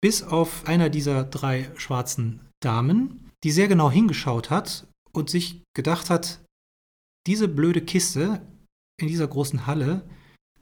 bis 0.00 0.22
auf 0.22 0.66
einer 0.66 0.90
dieser 0.90 1.24
drei 1.24 1.68
schwarzen 1.76 2.40
Damen, 2.60 3.30
die 3.42 3.50
sehr 3.50 3.66
genau 3.66 3.90
hingeschaut 3.90 4.50
hat 4.50 4.86
und 5.12 5.28
sich 5.28 5.62
gedacht 5.74 6.10
hat, 6.10 6.40
diese 7.26 7.48
blöde 7.48 7.80
Kiste 7.80 8.42
in 9.00 9.08
dieser 9.08 9.28
großen 9.28 9.66
Halle, 9.66 10.08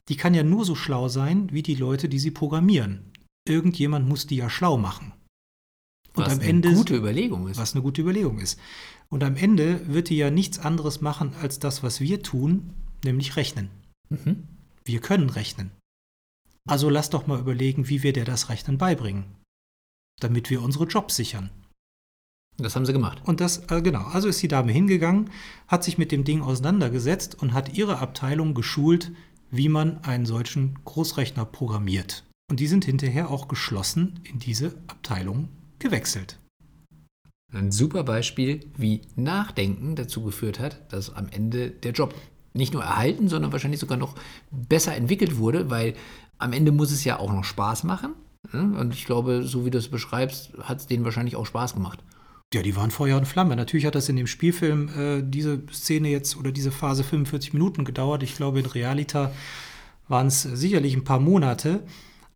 die 0.09 0.17
kann 0.17 0.33
ja 0.33 0.43
nur 0.43 0.65
so 0.65 0.75
schlau 0.75 1.07
sein, 1.07 1.51
wie 1.51 1.63
die 1.63 1.75
Leute, 1.75 2.09
die 2.09 2.19
sie 2.19 2.31
programmieren. 2.31 3.11
Irgendjemand 3.47 4.07
muss 4.07 4.27
die 4.27 4.35
ja 4.35 4.49
schlau 4.49 4.77
machen. 4.77 5.13
Und 6.15 6.25
was 6.25 6.33
am 6.33 6.39
eine 6.39 6.49
Ende 6.49 6.73
gute 6.73 6.95
Überlegung 6.95 7.47
ist. 7.47 7.57
was 7.57 7.73
eine 7.73 7.81
gute 7.81 8.01
Überlegung 8.01 8.39
ist. 8.39 8.59
Und 9.09 9.23
am 9.23 9.35
Ende 9.35 9.87
wird 9.87 10.09
die 10.09 10.17
ja 10.17 10.29
nichts 10.29 10.59
anderes 10.59 11.01
machen 11.01 11.33
als 11.35 11.59
das, 11.59 11.83
was 11.83 12.01
wir 12.01 12.21
tun, 12.21 12.73
nämlich 13.05 13.35
rechnen. 13.35 13.69
Mhm. 14.09 14.47
Wir 14.83 14.99
können 14.99 15.29
rechnen. 15.29 15.71
Also 16.67 16.89
lass 16.89 17.09
doch 17.09 17.27
mal 17.27 17.39
überlegen, 17.39 17.87
wie 17.87 18.03
wir 18.03 18.13
dir 18.13 18.25
das 18.25 18.49
Rechnen 18.49 18.77
beibringen, 18.77 19.25
damit 20.19 20.49
wir 20.49 20.61
unsere 20.61 20.85
Jobs 20.85 21.15
sichern. 21.15 21.49
Das 22.57 22.75
haben 22.75 22.85
sie 22.85 22.93
gemacht. 22.93 23.21
Und 23.25 23.41
das, 23.41 23.63
äh, 23.69 23.81
genau, 23.81 24.03
also 24.03 24.27
ist 24.27 24.41
die 24.41 24.47
Dame 24.47 24.71
hingegangen, 24.71 25.29
hat 25.67 25.83
sich 25.83 25.97
mit 25.97 26.11
dem 26.11 26.23
Ding 26.23 26.41
auseinandergesetzt 26.41 27.41
und 27.41 27.53
hat 27.53 27.77
ihre 27.77 27.99
Abteilung 27.99 28.53
geschult, 28.53 29.11
wie 29.49 29.69
man 29.69 30.03
einen 30.03 30.25
solchen 30.25 30.75
Großrechner 30.85 31.45
programmiert. 31.45 32.23
Und 32.49 32.59
die 32.59 32.67
sind 32.67 32.85
hinterher 32.85 33.29
auch 33.29 33.47
geschlossen 33.47 34.19
in 34.23 34.39
diese 34.39 34.75
Abteilung 34.87 35.49
gewechselt. 35.79 36.37
Ein 37.53 37.71
super 37.71 38.03
Beispiel, 38.03 38.61
wie 38.77 39.01
Nachdenken 39.15 39.95
dazu 39.95 40.23
geführt 40.23 40.59
hat, 40.59 40.91
dass 40.93 41.13
am 41.13 41.27
Ende 41.29 41.69
der 41.69 41.91
Job 41.91 42.13
nicht 42.53 42.73
nur 42.73 42.83
erhalten, 42.83 43.27
sondern 43.27 43.51
wahrscheinlich 43.51 43.79
sogar 43.79 43.97
noch 43.97 44.15
besser 44.51 44.95
entwickelt 44.95 45.37
wurde, 45.37 45.69
weil 45.69 45.95
am 46.37 46.53
Ende 46.53 46.71
muss 46.71 46.91
es 46.91 47.03
ja 47.03 47.19
auch 47.19 47.31
noch 47.31 47.43
Spaß 47.43 47.83
machen. 47.83 48.13
Und 48.53 48.93
ich 48.93 49.05
glaube, 49.05 49.43
so 49.43 49.65
wie 49.65 49.69
du 49.69 49.77
es 49.77 49.89
beschreibst, 49.89 50.53
hat 50.61 50.79
es 50.79 50.87
denen 50.87 51.05
wahrscheinlich 51.05 51.35
auch 51.35 51.45
Spaß 51.45 51.73
gemacht. 51.73 52.03
Ja, 52.53 52.61
die 52.61 52.75
waren 52.75 52.91
Feuer 52.91 53.17
und 53.17 53.27
Flamme. 53.27 53.55
Natürlich 53.55 53.85
hat 53.85 53.95
das 53.95 54.09
in 54.09 54.17
dem 54.17 54.27
Spielfilm 54.27 54.89
äh, 54.89 55.23
diese 55.23 55.63
Szene 55.71 56.09
jetzt 56.09 56.35
oder 56.35 56.51
diese 56.51 56.71
Phase 56.71 57.03
45 57.03 57.53
Minuten 57.53 57.85
gedauert. 57.85 58.23
Ich 58.23 58.35
glaube, 58.35 58.59
in 58.59 58.65
Realita 58.65 59.31
waren 60.09 60.27
es 60.27 60.41
sicherlich 60.41 60.93
ein 60.95 61.05
paar 61.05 61.19
Monate. 61.19 61.83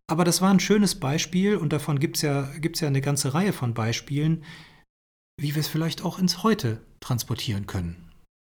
Aber 0.08 0.24
das 0.24 0.40
war 0.40 0.50
ein 0.50 0.60
schönes 0.60 0.94
Beispiel 0.94 1.56
und 1.56 1.72
davon 1.72 1.98
gibt 1.98 2.16
es 2.16 2.22
ja, 2.22 2.48
gibt's 2.60 2.80
ja 2.80 2.88
eine 2.88 3.00
ganze 3.00 3.34
Reihe 3.34 3.52
von 3.52 3.74
Beispielen, 3.74 4.44
wie 5.38 5.54
wir 5.54 5.60
es 5.60 5.68
vielleicht 5.68 6.02
auch 6.02 6.18
ins 6.18 6.42
Heute 6.42 6.80
transportieren 7.00 7.66
können. 7.66 7.96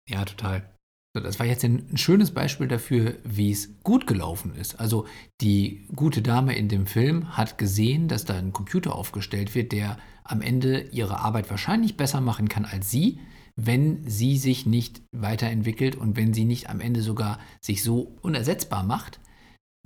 Ja, 0.09 0.25
total. 0.25 0.69
Das 1.15 1.39
war 1.39 1.47
jetzt 1.47 1.65
ein 1.65 1.97
schönes 1.97 2.33
Beispiel 2.33 2.67
dafür, 2.67 3.15
wie 3.23 3.53
es 3.53 3.81
gut 3.85 4.09
gelaufen 4.09 4.55
ist. 4.57 4.81
Also 4.81 5.07
die 5.41 5.87
gute 5.95 6.23
Dame 6.23 6.57
in 6.57 6.69
dem 6.69 6.87
Film 6.87 7.37
hat 7.37 7.57
gesehen, 7.57 8.09
dass 8.09 8.25
da 8.25 8.35
ein 8.35 8.53
Computer 8.53 8.97
aufgestellt 8.97 9.55
wird, 9.55 9.71
der 9.71 9.97
am 10.27 10.41
Ende 10.41 10.81
ihre 10.91 11.21
Arbeit 11.21 11.51
wahrscheinlich 11.51 11.97
besser 11.97 12.21
machen 12.21 12.49
kann 12.49 12.65
als 12.65 12.91
sie, 12.91 13.21
wenn 13.57 14.09
sie 14.09 14.37
sich 14.39 14.67
nicht 14.67 15.03
weiterentwickelt 15.13 15.97
und 15.97 16.17
wenn 16.17 16.35
sie 16.35 16.45
nicht 16.45 16.71
am 16.71 16.81
Ende 16.81 17.03
sogar 17.03 17.39
sich 17.61 17.83
so 17.83 18.17
unersetzbar 18.23 18.83
macht, 18.83 19.21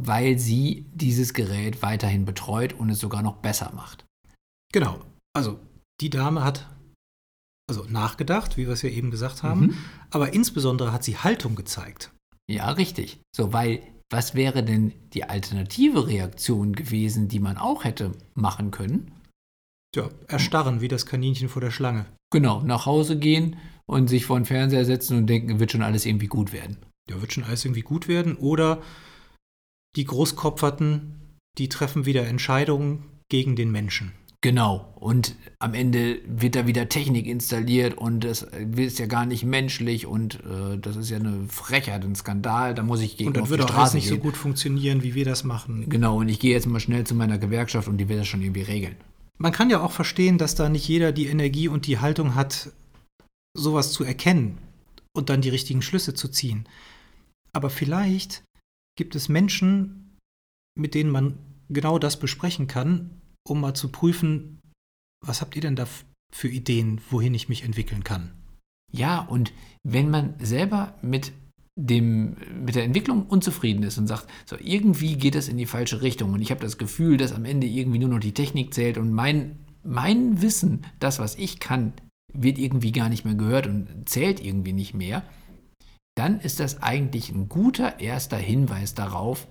weil 0.01 0.39
sie 0.39 0.87
dieses 0.95 1.35
Gerät 1.35 1.83
weiterhin 1.83 2.25
betreut 2.25 2.73
und 2.73 2.89
es 2.89 3.01
sogar 3.01 3.23
noch 3.23 3.37
besser 3.37 3.73
macht. 3.75 4.07
Genau. 4.73 5.01
Also 5.37 5.59
die 6.01 6.11
Dame 6.11 6.45
hat 6.45 6.67
also 7.69 7.85
nachgedacht, 7.85 8.57
wie 8.57 8.67
wir 8.67 8.73
es 8.73 8.83
ja 8.83 8.89
eben 8.89 9.11
gesagt 9.11 9.43
haben, 9.43 9.61
Mhm. 9.67 9.77
aber 10.11 10.33
insbesondere 10.33 10.93
hat 10.93 11.05
sie 11.05 11.19
Haltung 11.19 11.55
gezeigt. 11.55 12.13
Ja, 12.51 12.71
richtig. 12.71 13.21
So, 13.37 13.53
weil 13.53 13.83
was 14.11 14.35
wäre 14.35 14.63
denn 14.63 14.95
die 15.13 15.25
alternative 15.25 16.07
Reaktion 16.07 16.73
gewesen, 16.75 17.29
die 17.29 17.41
man 17.41 17.59
auch 17.59 17.85
hätte 17.85 18.13
machen 18.35 18.71
können? 18.71 19.11
Ja, 19.97 20.11
erstarren 20.27 20.81
wie 20.81 20.89
das 20.89 21.07
Kaninchen 21.07 21.49
vor 21.49 21.63
der 21.63 21.71
Schlange. 21.71 22.07
Genau, 22.31 22.63
nach 22.63 22.87
Hause 22.87 23.19
gehen 23.19 23.57
und 23.87 24.09
sich 24.09 24.27
vor 24.27 24.39
den 24.39 24.45
Fernseher 24.45 24.85
setzen 24.85 25.17
und 25.17 25.27
denken, 25.27 25.61
wird 25.61 25.73
schon 25.73 25.83
alles 25.83 26.05
irgendwie 26.05 26.27
gut 26.27 26.53
werden. 26.53 26.77
Ja, 27.09 27.21
wird 27.21 27.33
schon 27.33 27.45
alles 27.45 27.65
irgendwie 27.65 27.83
gut 27.83 28.07
werden. 28.07 28.37
Oder 28.37 28.83
die 29.97 30.05
Großkopferten, 30.05 31.39
die 31.57 31.69
treffen 31.69 32.05
wieder 32.05 32.27
Entscheidungen 32.27 33.05
gegen 33.31 33.57
den 33.57 33.71
Menschen. 33.71 34.13
Genau. 34.41 34.95
Und 34.95 35.35
am 35.59 35.75
Ende 35.75 36.21
wird 36.27 36.55
da 36.55 36.67
wieder 36.67 36.89
Technik 36.89 37.27
installiert 37.27 37.95
und 37.99 38.23
das 38.23 38.43
ist 38.77 38.99
ja 39.01 39.07
gar 39.07 39.27
nicht 39.27 39.45
menschlich 39.45 40.07
und 40.07 40.37
äh, 40.45 40.79
das 40.79 40.95
ist 40.95 41.11
ja 41.11 41.17
eine 41.17 41.47
Frechheit, 41.49 42.05
ein 42.05 42.15
Skandal. 42.15 42.75
Da 42.75 42.85
muss 42.85 43.01
ich 43.01 43.17
gegen 43.17 43.29
Und 43.29 43.37
dann 43.37 43.45
auf 43.45 43.51
wird 43.51 43.61
die 43.61 43.65
auch 43.65 43.71
alles 43.71 43.79
Straße 43.79 43.97
nicht 43.97 44.07
so 44.07 44.15
gehen. 44.15 44.23
gut 44.23 44.37
funktionieren, 44.37 45.03
wie 45.03 45.15
wir 45.15 45.25
das 45.25 45.43
machen. 45.43 45.89
Genau, 45.89 46.19
und 46.19 46.29
ich 46.29 46.39
gehe 46.39 46.53
jetzt 46.53 46.67
mal 46.67 46.79
schnell 46.79 47.05
zu 47.05 47.17
meiner 47.17 47.39
Gewerkschaft 47.39 47.89
und 47.89 47.97
die 47.99 48.09
wird 48.09 48.21
das 48.21 48.29
schon 48.29 48.43
irgendwie 48.43 48.63
regeln. 48.63 48.95
Man 49.39 49.53
kann 49.53 49.71
ja 49.71 49.81
auch 49.81 49.93
verstehen, 49.93 50.37
dass 50.37 50.55
da 50.55 50.69
nicht 50.69 50.89
jeder 50.89 51.13
die 51.13 51.29
Energie 51.29 51.69
und 51.69 51.87
die 51.87 51.99
Haltung 51.99 52.35
hat, 52.35 52.73
sowas 53.57 53.93
zu 53.93 54.05
erkennen 54.05 54.59
und 55.17 55.31
dann 55.31 55.41
die 55.41 55.49
richtigen 55.49 55.83
Schlüsse 55.83 56.15
zu 56.15 56.29
ziehen. 56.29 56.69
Aber 57.53 57.71
vielleicht 57.71 58.45
gibt 58.97 59.15
es 59.15 59.29
Menschen, 59.29 60.17
mit 60.77 60.95
denen 60.95 61.11
man 61.11 61.39
genau 61.69 61.99
das 61.99 62.19
besprechen 62.19 62.67
kann, 62.67 63.21
um 63.47 63.61
mal 63.61 63.75
zu 63.75 63.91
prüfen, 63.91 64.61
was 65.25 65.41
habt 65.41 65.57
ihr 65.57 65.63
denn 65.63 65.77
da 65.77 65.87
für 66.33 66.49
Ideen, 66.49 67.01
wohin 67.11 67.35
ich 67.35 67.49
mich 67.49 67.63
entwickeln 67.63 68.05
kann? 68.05 68.33
Ja, 68.93 69.21
und 69.21 69.53
wenn 69.85 70.11
man 70.11 70.39
selber 70.41 70.95
mit 71.03 71.33
dem, 71.81 72.37
mit 72.65 72.75
der 72.75 72.83
Entwicklung 72.83 73.27
unzufrieden 73.27 73.85
ist 73.85 73.99
und 73.99 74.09
sagt, 74.09 74.27
so 74.47 74.57
irgendwie 74.61 75.17
geht 75.17 75.37
es 75.37 75.49
in 75.49 75.57
die 75.57 75.67
falsche 75.67 76.03
Richtung. 76.03 76.33
Und 76.33 76.43
ich 76.43 76.51
habe 76.51 76.61
das 76.61 76.77
Gefühl, 76.77 77.17
dass 77.17 77.33
am 77.33 77.45
Ende 77.45 77.69
irgendwie 77.69 78.01
nur 78.01 78.09
noch 78.09 78.19
die 78.19 78.35
Technik 78.35 78.75
zählt 78.75 78.99
und 78.99 79.13
mein, 79.13 79.61
mein 79.85 80.43
Wissen, 80.43 80.85
das, 80.99 81.21
was 81.21 81.37
ich 81.37 81.61
kann, 81.61 81.93
wird 82.33 82.59
irgendwie 82.59 82.91
gar 82.91 83.09
nicht 83.09 83.25
mehr 83.25 83.37
gehört 83.37 83.69
und 83.69 84.09
zählt 84.09 84.45
irgendwie 84.45 84.73
nicht 84.73 84.93
mehr, 84.93 85.23
dann 86.17 86.41
ist 86.41 86.59
das 86.59 86.83
eigentlich 86.83 87.31
ein 87.31 87.49
guter 87.49 88.01
erster 88.01 88.39
Hinweis 88.39 88.95
darauf, 88.95 89.47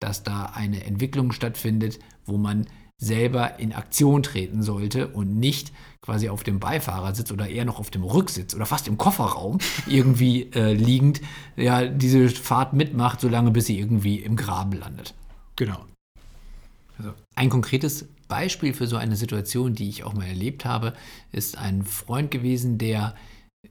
dass 0.00 0.24
da 0.24 0.46
eine 0.46 0.84
Entwicklung 0.84 1.30
stattfindet, 1.30 2.00
wo 2.24 2.36
man 2.36 2.66
selber 3.00 3.58
in 3.58 3.72
Aktion 3.72 4.22
treten 4.22 4.62
sollte 4.62 5.08
und 5.08 5.38
nicht 5.38 5.72
quasi 6.02 6.28
auf 6.28 6.44
dem 6.44 6.60
Beifahrersitz 6.60 7.32
oder 7.32 7.48
eher 7.48 7.64
noch 7.64 7.78
auf 7.78 7.90
dem 7.90 8.04
Rücksitz 8.04 8.54
oder 8.54 8.66
fast 8.66 8.86
im 8.88 8.98
Kofferraum 8.98 9.58
irgendwie 9.86 10.50
äh, 10.54 10.72
liegend, 10.72 11.20
ja, 11.56 11.86
diese 11.86 12.28
Fahrt 12.28 12.74
mitmacht, 12.74 13.20
solange 13.20 13.50
bis 13.50 13.66
sie 13.66 13.78
irgendwie 13.78 14.16
im 14.16 14.36
Graben 14.36 14.72
landet. 14.72 15.14
Genau. 15.56 15.84
Also 16.98 17.12
ein 17.34 17.48
konkretes 17.48 18.06
Beispiel 18.28 18.74
für 18.74 18.86
so 18.86 18.96
eine 18.96 19.16
Situation, 19.16 19.74
die 19.74 19.88
ich 19.88 20.04
auch 20.04 20.12
mal 20.12 20.26
erlebt 20.26 20.64
habe, 20.64 20.92
ist 21.32 21.56
ein 21.56 21.82
Freund 21.82 22.30
gewesen, 22.30 22.76
der 22.76 23.14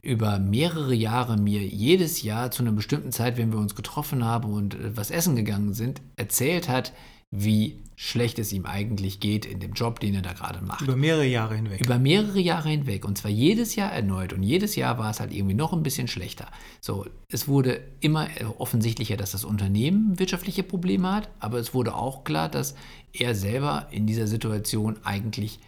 über 0.02 0.40
mehrere 0.40 0.94
Jahre 0.94 1.38
mir 1.38 1.62
jedes 1.66 2.22
Jahr 2.22 2.52
zu 2.52 2.64
einer 2.64 2.72
bestimmten 2.72 3.12
Zeit, 3.12 3.38
wenn 3.38 3.52
wir 3.52 3.60
uns 3.60 3.76
getroffen 3.76 4.24
haben 4.24 4.54
und 4.54 4.76
äh, 4.76 4.96
was 4.96 5.12
essen 5.12 5.36
gegangen 5.36 5.74
sind, 5.74 6.02
erzählt 6.16 6.70
hat, 6.70 6.94
wie 7.32 7.80
schlecht 7.96 8.40
es 8.40 8.54
ihm 8.54 8.66
eigentlich 8.66 9.20
geht 9.20 9.46
in 9.46 9.60
dem 9.60 9.74
Job, 9.74 10.00
den 10.00 10.16
er 10.16 10.22
da 10.22 10.32
gerade 10.32 10.64
macht. 10.64 10.82
Über 10.82 10.96
mehrere 10.96 11.26
Jahre 11.26 11.56
hinweg. 11.56 11.82
Über 11.82 12.00
mehrere 12.00 12.40
Jahre 12.40 12.70
hinweg 12.70 13.04
und 13.06 13.18
zwar 13.18 13.30
jedes 13.30 13.76
Jahr 13.76 13.92
erneut 13.92 14.32
und 14.32 14.42
jedes 14.42 14.76
Jahr 14.78 14.98
war 14.98 15.12
es 15.12 15.20
halt 15.20 15.34
irgendwie 15.34 15.54
noch 15.54 15.74
ein 15.74 15.84
bisschen 15.84 16.08
schlechter. 16.08 16.48
So, 16.80 17.06
es 17.28 17.50
wurde 17.50 17.82
immer 18.00 18.30
offensichtlicher, 18.58 19.18
dass 19.18 19.32
das 19.32 19.44
Unternehmen 19.44 20.18
wirtschaftliche 20.18 20.64
Probleme 20.64 21.12
hat, 21.12 21.30
aber 21.40 21.60
es 21.60 21.74
wurde 21.74 21.94
auch 21.94 22.24
klar, 22.24 22.48
dass 22.48 22.76
er 23.12 23.36
selber 23.36 23.88
in 23.92 24.08
dieser 24.08 24.28
Situation 24.28 24.98
eigentlich 25.04 25.60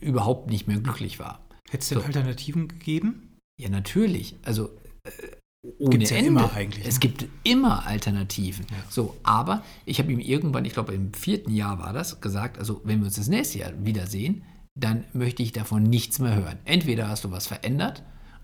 überhaupt 0.00 0.48
nicht 0.48 0.68
mehr 0.68 0.78
glücklich 0.78 1.18
war. 1.18 1.44
Hätte 1.68 1.82
es 1.82 1.88
denn 1.90 1.98
So. 1.98 2.04
Alternativen 2.04 2.68
gegeben? 2.68 3.36
Ja, 3.60 3.68
natürlich. 3.68 4.36
Also 4.42 4.70
äh, 5.04 5.10
ohne 5.78 5.90
Gibt's 5.90 6.10
ja 6.10 6.16
Ende. 6.16 6.28
immer 6.30 6.52
eigentlich, 6.52 6.86
Es 6.86 6.94
ne? 6.94 7.00
gibt 7.00 7.26
immer 7.44 7.86
Alternativen. 7.86 8.66
Ja. 8.70 8.76
So, 8.88 9.16
aber 9.22 9.62
ich 9.84 9.98
habe 9.98 10.12
ihm 10.12 10.20
irgendwann, 10.20 10.64
ich 10.64 10.72
glaube 10.72 10.94
im 10.94 11.12
vierten 11.12 11.52
Jahr 11.52 11.78
war 11.78 11.92
das, 11.92 12.20
gesagt, 12.20 12.58
also 12.58 12.80
wenn 12.84 13.00
wir 13.00 13.06
uns 13.06 13.16
das 13.16 13.28
nächste 13.28 13.58
Jahr 13.60 13.72
wiedersehen, 13.84 14.42
dann 14.74 15.04
möchte 15.12 15.42
ich 15.42 15.52
davon 15.52 15.82
nichts 15.82 16.18
mehr 16.18 16.36
hören. 16.36 16.58
Entweder 16.64 17.08
hast 17.08 17.24
du 17.24 17.30
was 17.30 17.46
verändert 17.46 18.02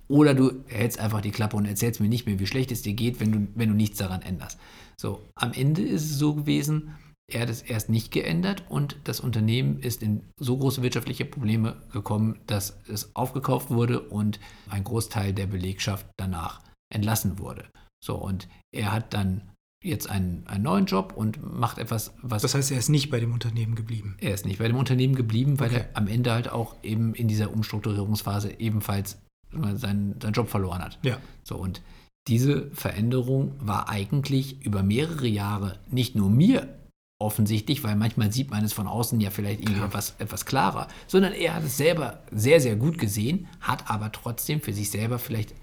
oder 0.09 0.35
du 0.35 0.65
hältst 0.67 0.99
einfach 0.99 1.21
die 1.21 1.31
Klappe 1.31 1.57
und 1.57 1.67
erzählst 1.67 2.01
mir 2.01 2.09
nicht 2.09 2.27
mehr, 2.27 2.39
wie 2.39 2.47
schlecht 2.47 2.73
es 2.73 2.83
dir 2.83 2.95
geht, 2.95 3.21
wenn 3.21 3.33
du, 3.33 3.49
wenn 3.55 3.69
du 3.69 3.75
nichts 3.75 3.99
daran 3.99 4.23
änderst. 4.23 4.59
So, 4.97 5.23
am 5.35 5.53
Ende 5.53 5.83
ist 5.83 6.05
es 6.05 6.19
so 6.19 6.35
gewesen, 6.35 6.95
er 7.27 7.43
hat 7.43 7.49
es 7.49 7.63
erst 7.63 7.89
nicht 7.89 8.11
geändert 8.13 8.65
und 8.69 8.97
das 9.05 9.21
Unternehmen 9.21 9.79
ist 9.79 10.03
in 10.03 10.23
so 10.39 10.59
große 10.59 10.83
wirtschaftliche 10.83 11.25
Probleme 11.25 11.77
gekommen, 11.93 12.39
dass 12.47 12.79
es 12.87 13.17
aufgekauft 13.17 13.71
wurde 13.71 14.01
und 14.01 14.41
ein 14.69 14.85
Großteil 14.85 15.33
der 15.33 15.47
Belegschaft 15.47 16.07
danach 16.19 16.61
entlassen 16.95 17.39
wurde. 17.39 17.65
So, 18.03 18.15
und 18.17 18.49
er 18.73 18.93
hat 18.93 19.15
dann 19.15 19.43
jetzt 19.83 20.09
einen, 20.09 20.47
einen 20.47 20.65
neuen 20.65 20.87
Job 20.87 21.13
und 21.15 21.43
macht 21.43 21.77
etwas, 21.79 22.15
was 22.23 22.41
Das 22.43 22.55
heißt, 22.55 22.71
er 22.73 22.79
ist 22.79 22.89
nicht 22.89 23.11
bei 23.11 23.21
dem 23.21 23.33
Unternehmen 23.35 23.75
geblieben. 23.75 24.17
er 24.19 24.33
ist 24.33 24.47
nicht 24.47 24.59
bei 24.59 24.67
dem 24.67 24.77
Unternehmen 24.77 25.15
geblieben, 25.15 25.61
weil 25.61 25.69
Okay. 25.69 25.85
er 25.93 25.97
am 25.97 26.07
Ende 26.07 26.33
halt 26.33 26.49
auch 26.51 26.77
eben 26.83 27.15
in 27.15 27.29
dieser 27.29 27.51
Umstrukturierungsphase 27.53 28.59
ebenfalls 28.61 29.19
seinen, 29.53 30.19
seinen 30.21 30.33
Job 30.33 30.49
verloren 30.49 30.81
hat. 30.83 30.99
Ja. 31.03 31.19
So, 31.43 31.57
und 31.57 31.83
diese 32.29 32.71
Veränderung 32.73 33.53
war 33.61 33.91
eigentlich 33.91 34.65
über 34.65 34.83
mehrere 34.83 35.27
Jahre 35.27 35.79
nicht 35.91 36.15
nur 36.17 36.31
mir 36.31 36.79
offensichtlich, 37.21 37.85
weil 37.85 37.95
manchmal 37.97 38.33
sieht 38.33 38.51
man 38.51 38.65
es 38.65 38.73
von 38.73 38.87
außen 38.87 39.21
ja 39.21 39.31
vielleicht 39.31 39.61
irgendwie 39.61 39.75
Klar. 39.77 39.89
etwas, 39.89 40.15
etwas 40.19 40.47
klarer, 40.47 40.89
sondern 41.07 41.33
er 41.35 41.55
hat 41.55 41.63
es 41.65 41.77
selber 41.77 42.23
sehr, 42.33 42.61
sehr 42.61 42.77
gut 42.77 42.99
gesehen, 42.99 43.47
hat 43.61 43.91
aber 43.91 44.11
trotzdem 44.13 44.61
für 44.63 44.73
sich 44.73 44.91
selber 44.91 45.19
vielleicht 45.19 45.55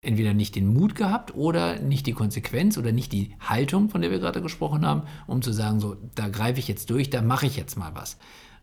entweder 0.00 0.32
nicht 0.32 0.54
den 0.54 0.72
Mut 0.72 0.94
gehabt 0.94 1.34
oder 1.34 1.80
nicht 1.80 2.06
die 2.06 2.12
Konsequenz 2.12 2.78
oder 2.78 2.92
nicht 2.92 3.12
die 3.12 3.34
Haltung, 3.40 3.90
von 3.90 4.00
der 4.00 4.10
wir 4.10 4.20
gerade 4.20 4.40
gesprochen 4.40 4.86
haben, 4.86 5.02
um 5.26 5.42
zu 5.42 5.52
sagen, 5.52 5.80
so, 5.80 5.96
da 6.14 6.28
greife 6.28 6.60
ich 6.60 6.68
jetzt 6.68 6.90
durch, 6.90 7.10
da 7.10 7.20
mache 7.20 7.46
ich 7.46 7.56
jetzt 7.56 7.76
mal 7.76 7.94
was. 7.94 8.16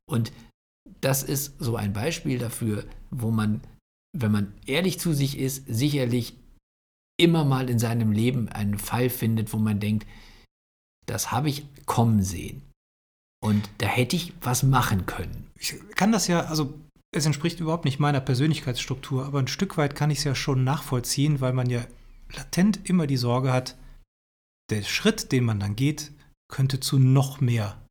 Und 0.06 0.32
das 1.02 1.24
ist 1.24 1.56
so 1.60 1.76
ein 1.76 1.94
Beispiel 1.94 2.38
dafür, 2.38 2.86
wo 3.12 3.32
man, 3.32 3.62
wenn 4.16 4.32
man 4.32 4.54
ehrlich 4.66 5.00
zu 5.00 5.14
sich 5.14 5.38
ist, 5.38 5.66
sicherlich 5.68 6.38
immer 7.18 7.44
mal 7.44 7.70
in 7.70 7.80
seinem 7.80 8.12
Leben 8.12 8.50
einen 8.50 8.78
Fall 8.78 9.10
findet, 9.10 9.52
wo 9.54 9.58
man 9.58 9.80
denkt, 9.80 10.08
das 11.06 11.32
habe 11.32 11.50
ich 11.50 11.66
kommen 11.86 12.22
sehen. 12.22 12.62
Und 13.44 13.70
da 13.78 13.88
hätte 13.88 14.16
ich 14.16 14.34
was 14.42 14.64
machen 14.64 15.06
können. 15.06 15.52
Ich 15.60 15.76
kann 15.96 16.12
das 16.12 16.28
ja, 16.28 16.46
also 16.46 16.74
es 17.16 17.26
entspricht 17.26 17.62
überhaupt 17.62 17.86
nicht 17.86 18.00
meiner 18.00 18.20
Persönlichkeitsstruktur, 18.20 19.26
aber 19.26 19.40
ein 19.40 19.48
Stück 19.48 19.78
weit 19.78 19.96
kann 19.96 20.12
ich 20.12 20.20
es 20.20 20.24
ja 20.26 20.36
schon 20.36 20.64
nachvollziehen, 20.64 21.40
weil 21.40 21.54
man 21.54 21.70
ja 21.70 21.86
latent 22.34 22.90
immer 22.90 23.08
die 23.08 23.18
Sorge 23.18 23.54
hat, 23.54 23.78
der 24.70 24.84
Schritt, 24.84 25.32
den 25.32 25.46
man 25.46 25.60
dann 25.60 25.76
geht, 25.76 26.12
könnte 26.52 26.80
zu 26.80 27.00
noch 27.00 27.40
mehr 27.40 27.86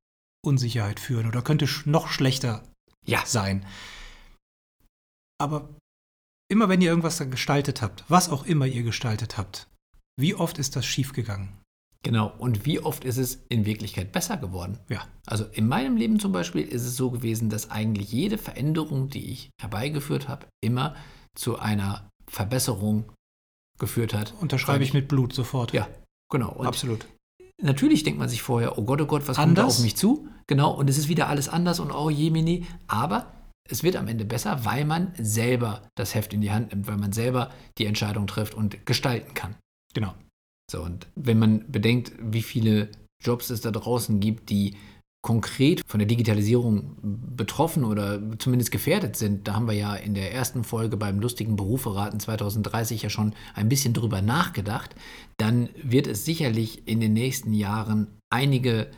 Unsicherheit 0.45 1.01
führen 1.01 1.27
oder 1.27 1.41
könnte 1.41 1.67
noch 1.87 2.09
schlechter 2.09 2.63
Ja, 3.07 3.25
sein. 3.25 3.65
Aber 5.41 5.75
immer 6.51 6.69
wenn 6.69 6.83
ihr 6.83 6.91
irgendwas 6.91 7.17
da 7.17 7.25
gestaltet 7.25 7.81
habt, 7.81 8.05
was 8.09 8.29
auch 8.29 8.45
immer 8.45 8.67
ihr 8.67 8.83
gestaltet 8.83 9.39
habt, 9.39 9.69
wie 10.19 10.35
oft 10.35 10.59
ist 10.59 10.77
das 10.77 10.85
schiefgegangen? 10.85 11.64
Genau. 12.05 12.33
Und 12.39 12.65
wie 12.65 12.79
oft 12.79 13.05
ist 13.05 13.17
es 13.17 13.45
in 13.49 13.67
Wirklichkeit 13.67 14.13
besser 14.13 14.37
geworden? 14.37 14.79
Ja. 14.89 15.03
Also 15.27 15.45
in 15.53 15.67
meinem 15.67 15.97
Leben 15.97 16.21
zum 16.21 16.31
Beispiel 16.31 16.63
ist 16.63 16.85
es 16.85 16.97
so 16.97 17.11
gewesen, 17.11 17.51
dass 17.51 17.73
eigentlich 17.73 18.13
jede 18.13 18.39
Veränderung, 18.39 19.09
die 19.09 19.33
ich 19.33 19.51
herbeigeführt 19.61 20.29
habe, 20.29 20.47
immer 20.61 20.95
zu 21.35 21.59
einer 21.59 22.09
Verbesserung 22.29 23.11
geführt 23.81 24.15
hat. 24.15 24.35
Unterschreibe 24.41 24.79
Weil 24.79 24.87
ich 24.87 24.95
mit 24.95 25.09
Blut 25.09 25.33
sofort. 25.33 25.73
Ja, 25.73 25.89
genau. 26.31 26.53
Und 26.53 26.67
absolut. 26.67 27.07
natürlich 27.61 28.05
denkt 28.05 28.21
man 28.21 28.29
sich 28.29 28.43
vorher, 28.43 28.79
oh 28.79 28.85
Gott, 28.85 29.01
oh 29.01 29.07
Gott, 29.07 29.27
was 29.27 29.37
kommt 29.37 29.49
Anders? 29.49 29.75
da 29.75 29.79
auf 29.79 29.83
mich 29.83 29.97
zu? 29.97 30.29
Genau, 30.47 30.73
und 30.73 30.89
es 30.89 30.99
ist 30.99 31.09
wieder 31.09 31.29
alles 31.29 31.49
anders 31.49 31.81
und 31.81 31.91
oh 31.91 32.11
Jemini. 32.11 32.67
Aber 32.87 33.33
es 33.69 33.83
wird 33.83 33.97
am 33.97 34.09
Ende 34.09 34.25
besser, 34.25 34.65
weil 34.65 34.85
man 34.85 35.13
selber 35.19 35.83
das 35.97 36.15
Heft 36.15 36.33
in 36.35 36.43
die 36.43 36.53
Hand 36.53 36.71
nimmt, 36.71 36.87
weil 36.87 36.99
man 36.99 37.13
selber 37.13 37.51
die 37.79 37.87
Entscheidung 37.87 38.27
trifft 38.27 38.55
und 38.55 38.85
gestalten 38.87 39.35
kann. 39.35 39.57
Genau. 39.95 40.15
So, 40.71 40.83
und 40.83 41.07
wenn 41.15 41.39
man 41.39 41.71
bedenkt, 41.71 42.13
wie 42.19 42.43
viele 42.43 42.89
Jobs 43.23 43.51
es 43.51 43.61
da 43.61 43.71
draußen 43.71 44.21
gibt, 44.21 44.51
die 44.51 44.77
konkret 45.25 45.81
von 45.87 45.99
der 45.99 46.07
Digitalisierung 46.07 46.97
betroffen 47.03 47.85
oder 47.85 48.21
zumindest 48.39 48.71
gefährdet 48.71 49.17
sind, 49.17 49.49
da 49.49 49.55
haben 49.55 49.67
wir 49.67 49.75
ja 49.75 49.95
in 49.95 50.13
der 50.13 50.35
ersten 50.35 50.65
Folge 50.65 50.99
beim 50.99 51.19
lustigen 51.19 51.57
Beruferaten 51.57 52.21
2030 52.21 53.03
ja 53.03 53.09
schon 53.09 53.35
ein 53.55 53.71
bisschen 53.71 53.95
drüber 53.95 54.21
nachgedacht, 54.21 54.95
dann 55.39 55.71
wird 55.83 56.07
es 56.07 56.27
sicherlich 56.27 56.87
in 56.87 57.01
den 57.01 57.15
nächsten 57.15 57.55
Jahren 57.55 58.09
einige 58.31 58.91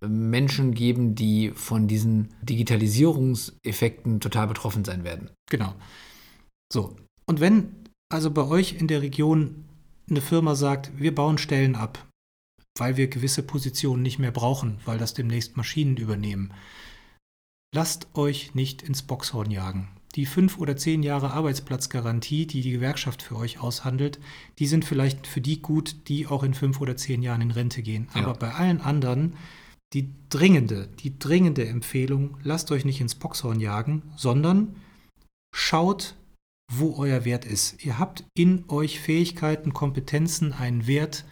Menschen 0.00 0.74
geben, 0.74 1.16
die 1.16 1.50
von 1.50 1.88
diesen 1.88 2.28
Digitalisierungseffekten 2.42 4.20
total 4.20 4.46
betroffen 4.46 4.84
sein 4.84 5.02
werden. 5.02 5.30
Genau. 5.50 5.74
So, 6.72 6.94
und 7.26 7.40
wenn 7.40 7.84
also 8.12 8.30
bei 8.30 8.46
euch 8.46 8.74
in 8.78 8.86
der 8.86 9.02
Region 9.02 9.63
eine 10.08 10.20
Firma 10.20 10.54
sagt, 10.54 10.92
wir 10.98 11.14
bauen 11.14 11.38
Stellen 11.38 11.74
ab, 11.74 12.06
weil 12.78 12.96
wir 12.96 13.08
gewisse 13.08 13.42
Positionen 13.42 14.02
nicht 14.02 14.18
mehr 14.18 14.32
brauchen, 14.32 14.78
weil 14.84 14.98
das 14.98 15.14
demnächst 15.14 15.56
Maschinen 15.56 15.96
übernehmen, 15.96 16.52
lasst 17.74 18.08
euch 18.14 18.54
nicht 18.54 18.82
ins 18.82 19.02
Boxhorn 19.02 19.50
jagen. 19.50 19.88
Die 20.14 20.26
fünf 20.26 20.58
oder 20.58 20.76
zehn 20.76 21.02
Jahre 21.02 21.32
Arbeitsplatzgarantie, 21.32 22.46
die 22.46 22.60
die 22.60 22.70
Gewerkschaft 22.70 23.20
für 23.20 23.36
euch 23.36 23.58
aushandelt, 23.58 24.20
die 24.60 24.68
sind 24.68 24.84
vielleicht 24.84 25.26
für 25.26 25.40
die 25.40 25.60
gut, 25.60 26.08
die 26.08 26.28
auch 26.28 26.44
in 26.44 26.54
fünf 26.54 26.80
oder 26.80 26.96
zehn 26.96 27.20
Jahren 27.22 27.40
in 27.40 27.50
Rente 27.50 27.82
gehen. 27.82 28.08
Ja. 28.14 28.22
Aber 28.22 28.34
bei 28.34 28.54
allen 28.54 28.80
anderen 28.80 29.34
die 29.94 30.10
dringende, 30.28 30.88
die 30.98 31.18
dringende 31.18 31.66
Empfehlung, 31.66 32.36
lasst 32.42 32.72
euch 32.72 32.84
nicht 32.84 33.00
ins 33.00 33.14
Boxhorn 33.14 33.60
jagen, 33.60 34.02
sondern 34.16 34.76
schaut, 35.54 36.16
wo 36.70 36.96
euer 36.96 37.24
Wert 37.24 37.44
ist. 37.44 37.84
Ihr 37.84 37.98
habt 37.98 38.24
in 38.34 38.64
euch 38.68 39.00
Fähigkeiten, 39.00 39.72
Kompetenzen, 39.72 40.52
einen 40.52 40.86
Wert, 40.86 41.24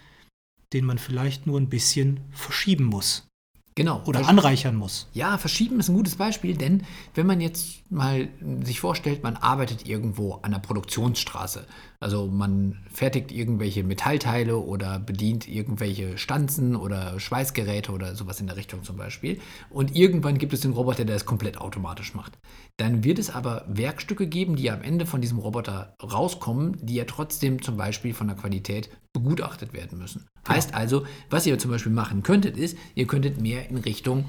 den 0.73 0.85
man 0.85 0.97
vielleicht 0.97 1.47
nur 1.47 1.59
ein 1.59 1.69
bisschen 1.69 2.21
verschieben 2.31 2.85
muss 2.85 3.27
Genau. 3.75 4.03
oder 4.05 4.27
anreichern 4.27 4.75
muss. 4.75 5.07
Ja, 5.13 5.37
verschieben 5.37 5.79
ist 5.79 5.89
ein 5.89 5.95
gutes 5.95 6.15
Beispiel, 6.15 6.55
denn 6.55 6.83
wenn 7.15 7.25
man 7.25 7.41
jetzt 7.41 7.89
mal 7.91 8.29
sich 8.63 8.79
vorstellt, 8.79 9.23
man 9.23 9.35
arbeitet 9.35 9.87
irgendwo 9.87 10.35
an 10.43 10.51
der 10.51 10.59
Produktionsstraße, 10.59 11.65
also 12.03 12.27
man 12.27 12.77
fertigt 12.91 13.31
irgendwelche 13.31 13.83
Metallteile 13.83 14.57
oder 14.57 14.99
bedient 14.99 15.47
irgendwelche 15.47 16.17
Stanzen 16.17 16.75
oder 16.75 17.19
Schweißgeräte 17.19 17.91
oder 17.91 18.15
sowas 18.15 18.39
in 18.39 18.47
der 18.47 18.57
Richtung 18.57 18.83
zum 18.83 18.97
Beispiel 18.97 19.39
und 19.69 19.95
irgendwann 19.95 20.37
gibt 20.37 20.53
es 20.53 20.61
den 20.61 20.73
Roboter, 20.73 21.05
der 21.05 21.15
es 21.15 21.25
komplett 21.25 21.57
automatisch 21.57 22.13
macht. 22.13 22.37
Dann 22.77 23.03
wird 23.03 23.19
es 23.19 23.29
aber 23.29 23.65
Werkstücke 23.67 24.27
geben, 24.27 24.55
die 24.55 24.69
am 24.69 24.81
Ende 24.81 25.05
von 25.05 25.21
diesem 25.21 25.39
Roboter 25.39 25.95
rauskommen, 26.03 26.77
die 26.81 26.95
ja 26.95 27.05
trotzdem 27.05 27.61
zum 27.61 27.77
Beispiel 27.77 28.13
von 28.13 28.27
der 28.27 28.35
Qualität 28.35 28.89
begutachtet 29.13 29.73
werden 29.73 29.97
müssen. 29.97 30.27
Heißt 30.47 30.73
also, 30.73 31.05
was 31.29 31.45
ihr 31.45 31.57
zum 31.57 31.71
Beispiel 31.71 31.91
machen 31.91 32.23
könntet, 32.23 32.57
ist, 32.57 32.77
ihr 32.95 33.07
könntet 33.07 33.41
mehr 33.41 33.69
in 33.69 33.77
Richtung 33.77 34.25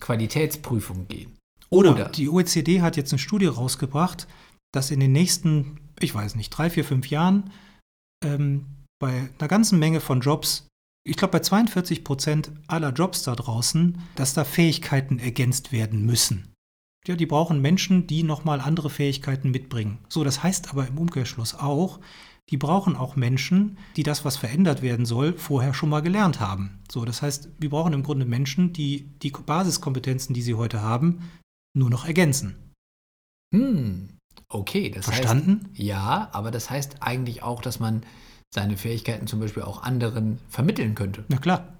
Qualitätsprüfung 0.00 1.06
gehen. 1.08 1.36
Oder, 1.70 2.08
die 2.10 2.28
OECD 2.28 2.82
hat 2.82 2.96
jetzt 2.96 3.12
eine 3.12 3.18
Studie 3.18 3.46
rausgebracht, 3.46 4.28
dass 4.72 4.90
in 4.90 5.00
den 5.00 5.12
nächsten, 5.12 5.80
ich 6.00 6.14
weiß 6.14 6.34
nicht, 6.34 6.50
drei, 6.50 6.70
vier, 6.70 6.84
fünf 6.84 7.08
Jahren 7.10 7.50
ähm, 8.24 8.66
bei 9.00 9.28
einer 9.38 9.48
ganzen 9.48 9.78
Menge 9.78 10.00
von 10.00 10.20
Jobs, 10.20 10.66
ich 11.06 11.16
glaube 11.16 11.32
bei 11.32 11.40
42 11.40 12.04
Prozent 12.04 12.52
aller 12.66 12.92
Jobs 12.92 13.22
da 13.22 13.34
draußen, 13.34 14.00
dass 14.16 14.34
da 14.34 14.44
Fähigkeiten 14.44 15.18
ergänzt 15.18 15.72
werden 15.72 16.04
müssen. 16.06 16.52
Ja, 17.06 17.16
die 17.16 17.26
brauchen 17.26 17.60
Menschen, 17.60 18.06
die 18.06 18.22
nochmal 18.22 18.60
andere 18.60 18.88
Fähigkeiten 18.88 19.50
mitbringen. 19.50 19.98
So, 20.08 20.24
das 20.24 20.42
heißt 20.42 20.70
aber 20.70 20.86
im 20.88 20.96
Umkehrschluss 20.96 21.54
auch, 21.54 22.00
die 22.50 22.56
brauchen 22.56 22.96
auch 22.96 23.16
Menschen, 23.16 23.78
die 23.96 24.02
das, 24.02 24.24
was 24.24 24.36
verändert 24.36 24.82
werden 24.82 25.06
soll, 25.06 25.36
vorher 25.36 25.74
schon 25.74 25.88
mal 25.88 26.00
gelernt 26.00 26.40
haben. 26.40 26.82
So, 26.90 27.04
das 27.04 27.22
heißt, 27.22 27.48
wir 27.58 27.70
brauchen 27.70 27.92
im 27.92 28.02
Grunde 28.02 28.26
Menschen, 28.26 28.72
die 28.72 29.08
die 29.22 29.30
Basiskompetenzen, 29.30 30.34
die 30.34 30.42
sie 30.42 30.54
heute 30.54 30.82
haben, 30.82 31.30
nur 31.74 31.90
noch 31.90 32.06
ergänzen. 32.06 32.72
Hm, 33.54 34.13
okay, 34.48 34.90
das 34.90 35.06
Verstanden? 35.06 35.66
heißt. 35.70 35.78
Ja, 35.78 36.28
aber 36.32 36.50
das 36.50 36.70
heißt 36.70 36.96
eigentlich 37.00 37.42
auch, 37.42 37.60
dass 37.60 37.80
man 37.80 38.04
seine 38.54 38.76
Fähigkeiten 38.76 39.26
zum 39.26 39.40
Beispiel 39.40 39.62
auch 39.62 39.82
anderen 39.82 40.38
vermitteln 40.48 40.94
könnte. 40.94 41.24
Na 41.28 41.38
klar. 41.38 41.78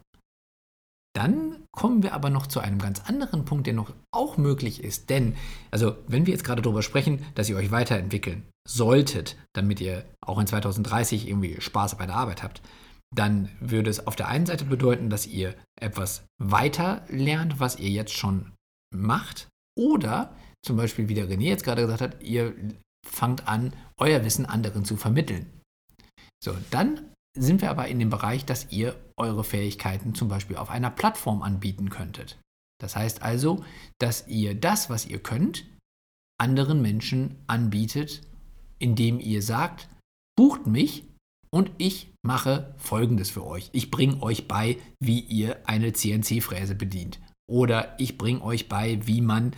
Dann 1.16 1.64
kommen 1.70 2.02
wir 2.02 2.12
aber 2.12 2.28
noch 2.28 2.48
zu 2.48 2.58
einem 2.58 2.80
ganz 2.80 3.00
anderen 3.00 3.44
Punkt, 3.44 3.68
der 3.68 3.74
noch 3.74 3.92
auch 4.10 4.36
möglich 4.36 4.82
ist. 4.82 5.10
Denn, 5.10 5.36
also, 5.70 5.96
wenn 6.08 6.26
wir 6.26 6.32
jetzt 6.32 6.42
gerade 6.42 6.60
darüber 6.60 6.82
sprechen, 6.82 7.24
dass 7.36 7.48
ihr 7.48 7.56
euch 7.56 7.70
weiterentwickeln 7.70 8.42
solltet, 8.66 9.36
damit 9.52 9.80
ihr 9.80 10.04
auch 10.20 10.40
in 10.40 10.48
2030 10.48 11.28
irgendwie 11.28 11.60
Spaß 11.60 11.96
bei 11.98 12.06
der 12.06 12.16
Arbeit 12.16 12.42
habt, 12.42 12.62
dann 13.14 13.48
würde 13.60 13.90
es 13.90 14.08
auf 14.08 14.16
der 14.16 14.26
einen 14.26 14.46
Seite 14.46 14.64
bedeuten, 14.64 15.08
dass 15.08 15.26
ihr 15.26 15.54
etwas 15.80 16.24
weiter 16.42 17.04
lernt, 17.08 17.60
was 17.60 17.78
ihr 17.78 17.90
jetzt 17.90 18.14
schon 18.14 18.50
macht. 18.92 19.46
Oder 19.78 20.34
zum 20.64 20.76
Beispiel, 20.76 21.08
wie 21.08 21.14
der 21.14 21.28
René 21.28 21.44
jetzt 21.44 21.64
gerade 21.64 21.82
gesagt 21.82 22.00
hat, 22.00 22.22
ihr 22.22 22.54
fangt 23.06 23.46
an, 23.46 23.72
euer 23.98 24.24
Wissen 24.24 24.46
anderen 24.46 24.84
zu 24.84 24.96
vermitteln. 24.96 25.46
So, 26.42 26.56
dann 26.70 27.12
sind 27.36 27.60
wir 27.62 27.70
aber 27.70 27.88
in 27.88 27.98
dem 27.98 28.10
Bereich, 28.10 28.44
dass 28.44 28.70
ihr 28.70 28.96
eure 29.16 29.44
Fähigkeiten 29.44 30.14
zum 30.14 30.28
Beispiel 30.28 30.56
auf 30.56 30.70
einer 30.70 30.90
Plattform 30.90 31.42
anbieten 31.42 31.90
könntet. 31.90 32.38
Das 32.80 32.96
heißt 32.96 33.22
also, 33.22 33.64
dass 33.98 34.26
ihr 34.28 34.54
das, 34.54 34.90
was 34.90 35.06
ihr 35.06 35.18
könnt, 35.18 35.64
anderen 36.40 36.82
Menschen 36.82 37.36
anbietet, 37.46 38.22
indem 38.78 39.20
ihr 39.20 39.42
sagt, 39.42 39.88
bucht 40.36 40.66
mich 40.66 41.06
und 41.50 41.70
ich 41.78 42.12
mache 42.24 42.74
Folgendes 42.78 43.30
für 43.30 43.46
euch. 43.46 43.70
Ich 43.72 43.90
bringe 43.90 44.20
euch 44.22 44.48
bei, 44.48 44.78
wie 45.00 45.20
ihr 45.20 45.68
eine 45.68 45.92
CNC-Fräse 45.92 46.74
bedient. 46.74 47.20
Oder 47.48 47.94
ich 48.00 48.18
bringe 48.18 48.42
euch 48.42 48.68
bei, 48.68 49.06
wie 49.06 49.20
man 49.20 49.54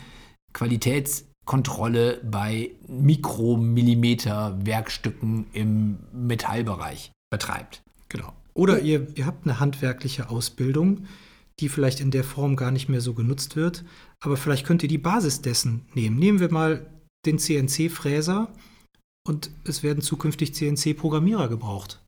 Qualitätskontrolle 0.57 2.21
bei 2.25 2.73
Mikromillimeter-Werkstücken 2.89 5.47
im 5.53 5.99
Metallbereich 6.13 7.13
betreibt. 7.31 7.83
Genau. 8.09 8.33
Oder 8.55 8.81
ihr, 8.81 9.07
ihr 9.17 9.27
habt 9.27 9.47
eine 9.47 9.61
handwerkliche 9.61 10.31
Ausbildung, 10.31 11.05
die 11.61 11.69
vielleicht 11.69 12.01
in 12.01 12.11
der 12.11 12.25
Form 12.25 12.57
gar 12.57 12.71
nicht 12.71 12.89
mehr 12.89 13.03
so 13.03 13.13
genutzt 13.13 13.55
wird, 13.55 13.85
aber 14.21 14.39
vielleicht 14.39 14.67
könnt 14.67 14.83
ihr 14.83 14.89
die 14.89 14.97
Basis 14.97 15.43
dessen 15.43 15.85
nehmen. 15.93 16.19
Nehmen 16.19 16.41
wir 16.41 16.51
mal 16.51 16.87
den 17.27 17.39
CNC-Fräser 17.39 18.51
und 19.29 19.51
es 19.65 19.83
werden 19.83 20.01
zukünftig 20.01 20.55
CNC-Programmierer 20.55 21.49
gebraucht. 21.49 22.03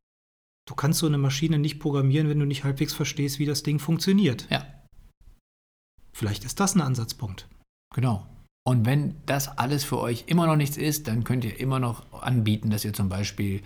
Du 0.66 0.74
kannst 0.74 1.00
so 1.00 1.06
eine 1.06 1.18
Maschine 1.18 1.58
nicht 1.58 1.80
programmieren, 1.80 2.30
wenn 2.30 2.40
du 2.40 2.46
nicht 2.46 2.64
halbwegs 2.64 2.94
verstehst, 2.94 3.38
wie 3.38 3.46
das 3.46 3.62
Ding 3.62 3.78
funktioniert. 3.78 4.48
Ja. 4.50 4.66
Vielleicht 6.14 6.44
ist 6.44 6.60
das 6.60 6.74
ein 6.74 6.80
Ansatzpunkt. 6.80 7.46
Genau. 7.94 8.26
Und 8.68 8.84
wenn 8.84 9.14
das 9.24 9.56
alles 9.56 9.82
für 9.82 9.98
euch 9.98 10.24
immer 10.26 10.46
noch 10.46 10.56
nichts 10.56 10.76
ist, 10.76 11.08
dann 11.08 11.24
könnt 11.24 11.42
ihr 11.42 11.58
immer 11.58 11.78
noch 11.78 12.02
anbieten, 12.20 12.68
dass 12.68 12.84
ihr 12.84 12.92
zum 12.92 13.08
Beispiel 13.08 13.62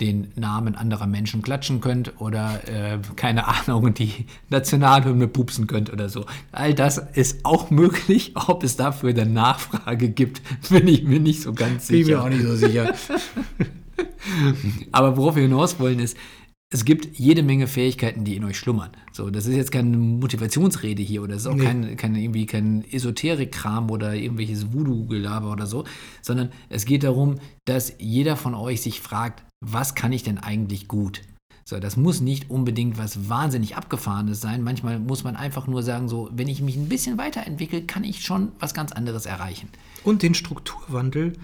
den 0.00 0.28
Namen 0.36 0.76
anderer 0.76 1.08
Menschen 1.08 1.42
klatschen 1.42 1.80
könnt 1.80 2.20
oder, 2.20 2.60
äh, 2.68 3.00
keine 3.16 3.48
Ahnung, 3.48 3.94
die 3.94 4.26
Nationalhymne 4.50 5.26
pupsen 5.26 5.66
könnt 5.66 5.92
oder 5.92 6.08
so. 6.08 6.26
All 6.52 6.72
das 6.72 6.98
ist 6.98 7.44
auch 7.44 7.70
möglich. 7.70 8.34
Ob 8.36 8.62
es 8.62 8.76
dafür 8.76 9.10
eine 9.10 9.26
Nachfrage 9.26 10.08
gibt, 10.08 10.40
bin 10.70 10.86
ich 10.86 11.02
mir 11.02 11.18
nicht 11.18 11.42
so 11.42 11.52
ganz 11.52 11.88
Bin 11.88 12.04
sicher. 12.04 12.18
mir 12.18 12.22
auch 12.22 12.28
nicht 12.28 12.44
so 12.44 12.54
sicher. 12.54 12.94
Aber 14.92 15.16
worauf 15.16 15.34
wir 15.34 15.42
hinaus 15.42 15.80
wollen 15.80 15.98
ist, 15.98 16.16
es 16.74 16.84
gibt 16.84 17.20
jede 17.20 17.44
Menge 17.44 17.68
Fähigkeiten, 17.68 18.24
die 18.24 18.34
in 18.34 18.42
euch 18.42 18.58
schlummern. 18.58 18.90
So, 19.12 19.30
das 19.30 19.46
ist 19.46 19.54
jetzt 19.54 19.70
keine 19.70 19.96
Motivationsrede 19.96 21.04
hier 21.04 21.22
oder 21.22 21.36
es 21.36 21.42
ist 21.42 21.46
auch 21.46 21.54
Nee. 21.54 21.64
kein, 21.66 21.96
kein, 21.96 22.16
irgendwie 22.16 22.46
kein 22.46 22.82
Esoterik-Kram 22.90 23.92
oder 23.92 24.12
irgendwelches 24.16 24.72
Voodoo-Gelaber 24.72 25.52
oder 25.52 25.66
so, 25.66 25.84
sondern 26.20 26.50
es 26.70 26.84
geht 26.84 27.04
darum, 27.04 27.36
dass 27.64 27.94
jeder 28.00 28.34
von 28.36 28.54
euch 28.56 28.82
sich 28.82 29.00
fragt, 29.00 29.44
was 29.64 29.94
kann 29.94 30.10
ich 30.10 30.24
denn 30.24 30.38
eigentlich 30.38 30.88
gut? 30.88 31.22
So, 31.64 31.78
das 31.78 31.96
muss 31.96 32.20
nicht 32.20 32.50
unbedingt 32.50 32.98
was 32.98 33.28
wahnsinnig 33.28 33.76
Abgefahrenes 33.76 34.40
sein. 34.40 34.64
Manchmal 34.64 34.98
muss 34.98 35.22
man 35.22 35.36
einfach 35.36 35.68
nur 35.68 35.84
sagen, 35.84 36.08
so, 36.08 36.28
wenn 36.32 36.48
ich 36.48 36.60
mich 36.60 36.74
ein 36.74 36.88
bisschen 36.88 37.18
weiterentwickle, 37.18 37.82
kann 37.82 38.02
ich 38.02 38.24
schon 38.24 38.50
was 38.58 38.74
ganz 38.74 38.90
anderes 38.90 39.26
erreichen. 39.26 39.68
Und 40.02 40.24
den 40.24 40.34
Strukturwandel 40.34 41.34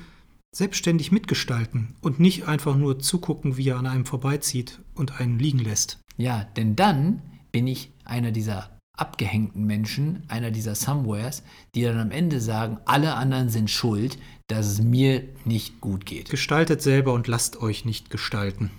selbstständig 0.52 1.12
mitgestalten 1.12 1.94
und 2.00 2.20
nicht 2.20 2.48
einfach 2.48 2.76
nur 2.76 2.98
zugucken, 2.98 3.56
wie 3.56 3.68
er 3.68 3.78
an 3.78 3.86
einem 3.86 4.06
vorbeizieht 4.06 4.80
und 4.94 5.20
einen 5.20 5.38
liegen 5.38 5.58
lässt. 5.58 6.00
Ja, 6.16 6.44
denn 6.56 6.76
dann 6.76 7.22
bin 7.52 7.66
ich 7.66 7.92
einer 8.04 8.32
dieser 8.32 8.70
abgehängten 8.96 9.64
Menschen, 9.64 10.24
einer 10.28 10.50
dieser 10.50 10.74
Somewheres, 10.74 11.42
die 11.74 11.82
dann 11.82 11.98
am 11.98 12.10
Ende 12.10 12.40
sagen, 12.40 12.78
alle 12.84 13.14
anderen 13.14 13.48
sind 13.48 13.70
schuld, 13.70 14.18
dass 14.46 14.66
es 14.66 14.82
mir 14.82 15.22
nicht 15.44 15.80
gut 15.80 16.04
geht. 16.04 16.28
Gestaltet 16.28 16.82
selber 16.82 17.14
und 17.14 17.26
lasst 17.26 17.62
euch 17.62 17.84
nicht 17.84 18.10
gestalten. 18.10 18.70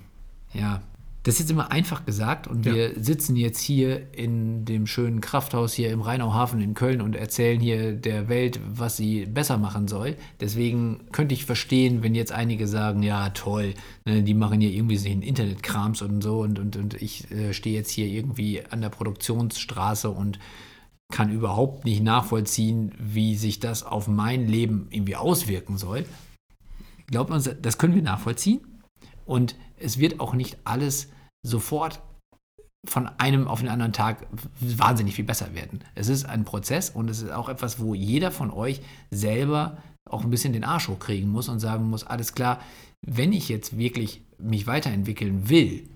Ja, 0.54 0.84
Das 1.24 1.36
ist 1.36 1.42
jetzt 1.42 1.52
immer 1.52 1.72
einfach 1.72 2.04
gesagt 2.06 2.48
und 2.48 2.66
Ja. 2.66 2.74
wir 2.74 2.94
sitzen 3.00 3.36
jetzt 3.36 3.60
hier 3.60 4.12
in 4.14 4.66
dem 4.66 4.88
schönen 4.88 5.22
Krafthaus 5.22 5.74
hier 5.74 5.92
im 5.92 6.02
Rheinauhafen 6.02 6.60
in 6.62 6.74
Köln 6.74 7.00
und 7.00 7.16
erzählen 7.16 7.60
hier 7.60 7.94
der 7.94 8.28
Welt, 8.28 8.60
was 8.68 8.98
sie 8.98 9.28
besser 9.28 9.60
machen 9.60 9.88
soll. 9.88 10.16
Deswegen 10.40 11.02
könnte 11.12 11.36
ich 11.36 11.46
verstehen, 11.46 12.02
wenn 12.02 12.16
jetzt 12.16 12.32
einige 12.32 12.68
sagen, 12.68 13.04
ja 13.04 13.30
toll, 13.30 13.76
ne, 14.06 14.24
die 14.24 14.34
machen 14.34 14.62
hier 14.62 14.72
irgendwie 14.72 14.98
sich 14.98 15.12
einen 15.12 15.22
Internetkrams 15.22 16.02
und 16.02 16.24
so 16.24 16.40
und, 16.40 16.58
und, 16.58 16.76
und 16.76 17.00
ich 17.00 17.30
äh, 17.30 17.54
stehe 17.54 17.76
jetzt 17.76 17.92
hier 17.92 18.08
irgendwie 18.08 18.66
an 18.66 18.82
der 18.82 18.90
Produktionsstraße 18.90 20.10
und 20.10 20.40
kann 21.12 21.30
überhaupt 21.32 21.86
nicht 21.86 22.02
nachvollziehen, 22.02 22.94
wie 22.98 23.36
sich 23.36 23.60
das 23.60 23.84
auf 23.84 24.08
mein 24.08 24.48
Leben 24.48 24.88
irgendwie 24.90 25.18
auswirken 25.18 25.78
soll. 25.78 26.06
Glaubt 27.08 27.30
man, 27.30 27.44
das 27.62 27.78
können 27.78 27.94
wir 27.94 28.02
nachvollziehen? 28.02 28.62
Und 29.26 29.56
es 29.82 29.98
wird 29.98 30.20
auch 30.20 30.34
nicht 30.34 30.58
alles 30.64 31.10
sofort 31.46 32.02
von 32.88 33.08
einem 33.20 33.48
auf 33.48 33.60
den 33.60 33.70
anderen 33.70 33.94
Tag 33.94 34.26
wahnsinnig 34.60 35.16
viel 35.16 35.26
besser 35.26 35.54
werden. 35.54 35.84
Es 35.94 36.08
ist 36.08 36.26
ein 36.26 36.46
Prozess 36.46 36.90
und 36.90 37.10
es 37.10 37.22
ist 37.22 37.32
auch 37.32 37.50
etwas, 37.50 37.80
wo 37.80 37.94
jeder 37.94 38.32
von 38.32 38.50
euch 38.52 38.82
selber 39.12 39.78
auch 40.10 40.24
ein 40.24 40.32
bisschen 40.32 40.54
den 40.54 40.64
Arsch 40.64 40.88
hochkriegen 40.88 41.30
muss 41.30 41.48
und 41.48 41.60
sagen 41.60 41.90
muss, 41.90 42.04
alles 42.04 42.34
klar, 42.34 42.60
wenn 43.06 43.34
ich 43.34 43.50
jetzt 43.50 43.78
wirklich 43.78 44.22
mich 44.40 44.66
weiterentwickeln 44.66 45.50
will, 45.50 45.88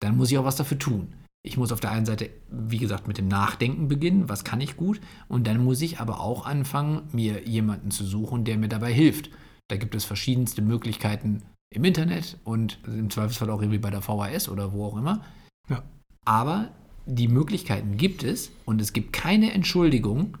dann 0.00 0.16
muss 0.16 0.30
ich 0.30 0.38
auch 0.38 0.44
was 0.44 0.56
dafür 0.56 0.78
tun. 0.78 1.14
Ich 1.46 1.56
muss 1.56 1.72
auf 1.72 1.80
der 1.80 1.92
einen 1.92 2.06
Seite, 2.06 2.30
wie 2.50 2.78
gesagt, 2.78 3.06
mit 3.06 3.18
dem 3.18 3.28
Nachdenken 3.28 3.86
beginnen, 3.86 4.28
was 4.28 4.44
kann 4.44 4.60
ich 4.60 4.76
gut, 4.76 5.00
und 5.28 5.46
dann 5.46 5.62
muss 5.62 5.82
ich 5.82 6.00
aber 6.00 6.20
auch 6.20 6.46
anfangen, 6.46 7.02
mir 7.12 7.46
jemanden 7.46 7.90
zu 7.90 8.04
suchen, 8.04 8.44
der 8.44 8.56
mir 8.56 8.68
dabei 8.68 8.92
hilft. 8.92 9.30
Da 9.68 9.76
gibt 9.76 9.94
es 9.94 10.04
verschiedenste 10.04 10.62
Möglichkeiten 10.62 11.42
im 11.74 11.84
Internet 11.84 12.38
und 12.44 12.78
im 12.86 13.10
Zweifelsfall 13.10 13.50
auch 13.50 13.60
irgendwie 13.60 13.78
bei 13.78 13.90
der 13.90 14.00
VHS 14.02 14.48
oder 14.48 14.72
wo 14.72 14.86
auch 14.86 14.96
immer. 14.96 15.24
Ja. 15.68 15.82
Aber 16.24 16.70
die 17.06 17.28
Möglichkeiten 17.28 17.96
gibt 17.96 18.22
es 18.22 18.50
und 18.64 18.80
es 18.80 18.92
gibt 18.92 19.12
keine 19.12 19.52
Entschuldigung, 19.52 20.38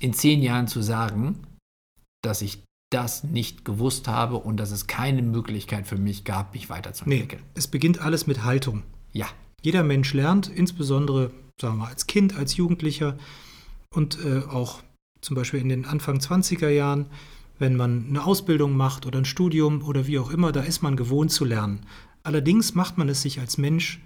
in 0.00 0.12
zehn 0.12 0.42
Jahren 0.42 0.66
zu 0.66 0.82
sagen, 0.82 1.38
dass 2.22 2.42
ich 2.42 2.62
das 2.90 3.24
nicht 3.24 3.64
gewusst 3.64 4.08
habe 4.08 4.36
und 4.36 4.56
dass 4.56 4.70
es 4.70 4.86
keine 4.86 5.22
Möglichkeit 5.22 5.86
für 5.86 5.96
mich 5.96 6.24
gab, 6.24 6.54
mich 6.54 6.64
Nee, 6.68 6.74
weiterzuentwickeln. 6.74 7.42
es 7.54 7.68
beginnt 7.68 8.00
alles 8.00 8.26
mit 8.26 8.42
Haltung. 8.44 8.82
Ja, 9.12 9.26
Jeder 9.62 9.82
Mensch 9.82 10.12
lernt, 10.12 10.48
insbesondere 10.48 11.30
sagen 11.60 11.76
wir 11.76 11.84
mal, 11.84 11.88
als 11.90 12.06
Kind, 12.06 12.36
als 12.36 12.56
Jugendlicher 12.56 13.16
und 13.94 14.18
äh, 14.24 14.40
auch 14.48 14.82
zum 15.20 15.36
Beispiel 15.36 15.60
in 15.60 15.68
den 15.70 15.86
Anfang 15.86 16.18
20er 16.18 16.68
Jahren, 16.68 17.06
wenn 17.58 17.76
man 17.76 18.06
eine 18.08 18.24
Ausbildung 18.24 18.76
macht 18.76 19.06
oder 19.06 19.18
ein 19.18 19.24
Studium 19.24 19.82
oder 19.82 20.06
wie 20.06 20.18
auch 20.18 20.30
immer, 20.30 20.52
da 20.52 20.60
ist 20.60 20.82
man 20.82 20.96
gewohnt 20.96 21.30
zu 21.30 21.44
lernen. 21.44 21.86
Allerdings 22.22 22.74
macht 22.74 22.98
man 22.98 23.08
es 23.08 23.22
sich 23.22 23.40
als 23.40 23.58
Mensch, 23.58 24.00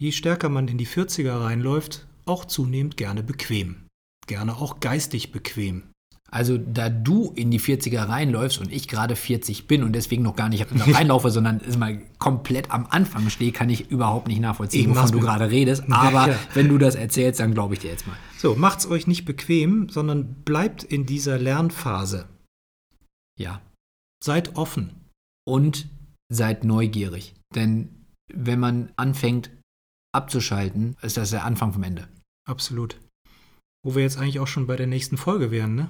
je 0.00 0.12
stärker 0.12 0.48
man 0.48 0.68
in 0.68 0.78
die 0.78 0.86
40er 0.86 1.40
reinläuft, 1.40 2.06
auch 2.26 2.44
zunehmend 2.44 2.96
gerne 2.96 3.22
bequem. 3.22 3.86
Gerne 4.26 4.56
auch 4.56 4.80
geistig 4.80 5.32
bequem. 5.32 5.82
Also 6.32 6.58
da 6.58 6.88
du 6.88 7.32
in 7.34 7.50
die 7.50 7.58
40er 7.58 8.08
reinläufst 8.08 8.60
und 8.60 8.72
ich 8.72 8.86
gerade 8.86 9.16
40 9.16 9.66
bin 9.66 9.82
und 9.82 9.92
deswegen 9.92 10.22
noch 10.22 10.36
gar 10.36 10.48
nicht 10.48 10.64
reinlaufe, 10.94 11.30
sondern 11.30 11.58
ist 11.58 11.78
mal 11.78 12.00
komplett 12.18 12.70
am 12.70 12.86
Anfang 12.88 13.28
stehe, 13.30 13.50
kann 13.50 13.68
ich 13.68 13.90
überhaupt 13.90 14.28
nicht 14.28 14.40
nachvollziehen, 14.40 14.90
Ich 14.90 14.96
wovon 14.96 15.10
du 15.10 15.18
gerade 15.18 15.50
redest. 15.50 15.82
Aber 15.90 16.28
ja. 16.28 16.38
wenn 16.54 16.68
du 16.68 16.78
das 16.78 16.94
erzählst, 16.94 17.40
dann 17.40 17.52
glaube 17.52 17.74
ich 17.74 17.80
dir 17.80 17.90
jetzt 17.90 18.06
mal. 18.06 18.16
So, 18.38 18.54
macht's 18.54 18.86
euch 18.86 19.08
nicht 19.08 19.24
bequem, 19.24 19.88
sondern 19.88 20.34
bleibt 20.44 20.84
in 20.84 21.04
dieser 21.04 21.36
Lernphase. 21.36 22.26
Ja. 23.40 23.62
Seid 24.22 24.56
offen. 24.56 24.92
Und 25.48 25.88
seid 26.30 26.64
neugierig. 26.64 27.34
Denn 27.54 28.04
wenn 28.32 28.60
man 28.60 28.92
anfängt 28.96 29.50
abzuschalten, 30.14 30.96
ist 31.02 31.16
das 31.16 31.30
der 31.30 31.44
Anfang 31.44 31.72
vom 31.72 31.82
Ende. 31.82 32.08
Absolut. 32.46 33.00
Wo 33.84 33.94
wir 33.94 34.02
jetzt 34.02 34.18
eigentlich 34.18 34.40
auch 34.40 34.46
schon 34.46 34.66
bei 34.66 34.76
der 34.76 34.86
nächsten 34.86 35.16
Folge 35.16 35.50
wären, 35.50 35.74
ne? 35.74 35.88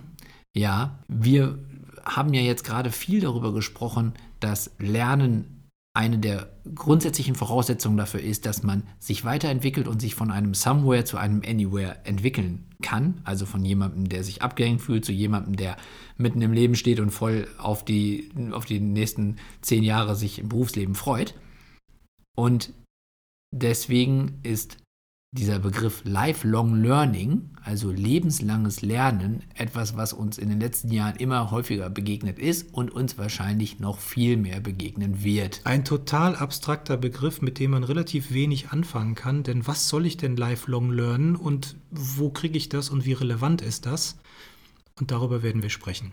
Ja, 0.57 1.03
wir 1.09 1.59
haben 2.05 2.33
ja 2.33 2.41
jetzt 2.41 2.65
gerade 2.65 2.93
viel 2.93 3.21
darüber 3.21 3.53
gesprochen, 3.53 4.15
dass 4.39 4.71
Lernen 4.79 5.60
eine 5.93 6.19
der 6.19 6.51
grundsätzlichen 6.75 7.35
Voraussetzungen 7.35 7.97
dafür 7.97 8.21
ist, 8.21 8.47
dass 8.47 8.63
man 8.63 8.85
sich 9.01 9.25
weiterentwickelt 9.25 9.89
und 9.89 10.01
sich 10.01 10.15
von 10.15 10.31
einem 10.31 10.55
Somewhere 10.55 11.05
zu 11.05 11.17
einem 11.17 11.43
Anywhere 11.45 12.05
entwickeln 12.05 12.67
kann. 12.81 13.21
Also 13.25 13.45
von 13.45 13.65
jemandem, 13.65 14.09
der 14.09 14.23
sich 14.23 14.43
abgehängt 14.43 14.81
fühlt, 14.81 15.05
zu 15.05 15.13
jemandem, 15.13 15.57
der 15.57 15.77
mitten 16.17 16.43
im 16.43 16.53
Leben 16.53 16.77
steht 16.77 17.01
und 17.01 17.11
voll 17.11 17.49
auf 17.59 17.85
die, 17.85 18.31
auf 18.53 18.67
die 18.67 18.79
nächsten 18.79 19.37
zehn 19.63 19.83
Jahre 19.83 20.15
sich 20.15 20.39
im 20.39 20.49
Berufsleben 20.49 20.95
freut. 20.95 21.35
Und 22.37 22.73
deswegen 23.53 24.39
ist 24.45 24.77
dieser 25.33 25.61
Begriff 25.61 26.03
Lifelong 26.05 26.83
Learning, 26.83 27.51
also 27.63 27.93
lebenslanges 27.93 28.83
Lernen, 28.83 29.45
etwas, 29.55 29.97
was 29.97 30.13
uns 30.13 30.39
in 30.39 30.49
den 30.49 30.59
letzten 30.59 30.91
Jahren 30.91 31.15
immer 31.17 31.53
häufiger 31.53 31.89
begegnet 31.89 32.41
ist 32.41 32.75
und 32.75 32.91
uns 32.91 33.17
wahrscheinlich 33.17 33.79
noch 33.79 34.01
viel 34.01 34.37
mehr 34.37 34.61
begegnen 34.61 35.23
wird. 35.23 35.61
Ein 35.65 35.85
total 35.85 36.35
abstrakter 36.35 36.97
Begriff, 36.97 37.43
mit 37.43 37.61
dem 37.61 37.71
man 37.71 37.85
relativ 37.85 38.33
wenig 38.33 38.71
anfangen 38.71 39.15
kann, 39.15 39.45
denn 39.45 39.69
was 39.69 39.89
soll 39.89 40.05
ich 40.05 40.17
denn 40.17 40.35
lifelong 40.35 40.91
lernen 40.91 41.37
und 41.37 41.77
wo 41.93 42.31
kriege 42.31 42.59
ich 42.59 42.69
das 42.69 42.91
und 42.91 43.05
wie 43.05 43.13
relevant 43.13 43.63
ist 43.63 43.87
das? 43.87 44.19
Und 44.99 45.13
darüber 45.13 45.45
werden 45.45 45.63
wir 45.63 45.71
sprechen. 45.71 46.13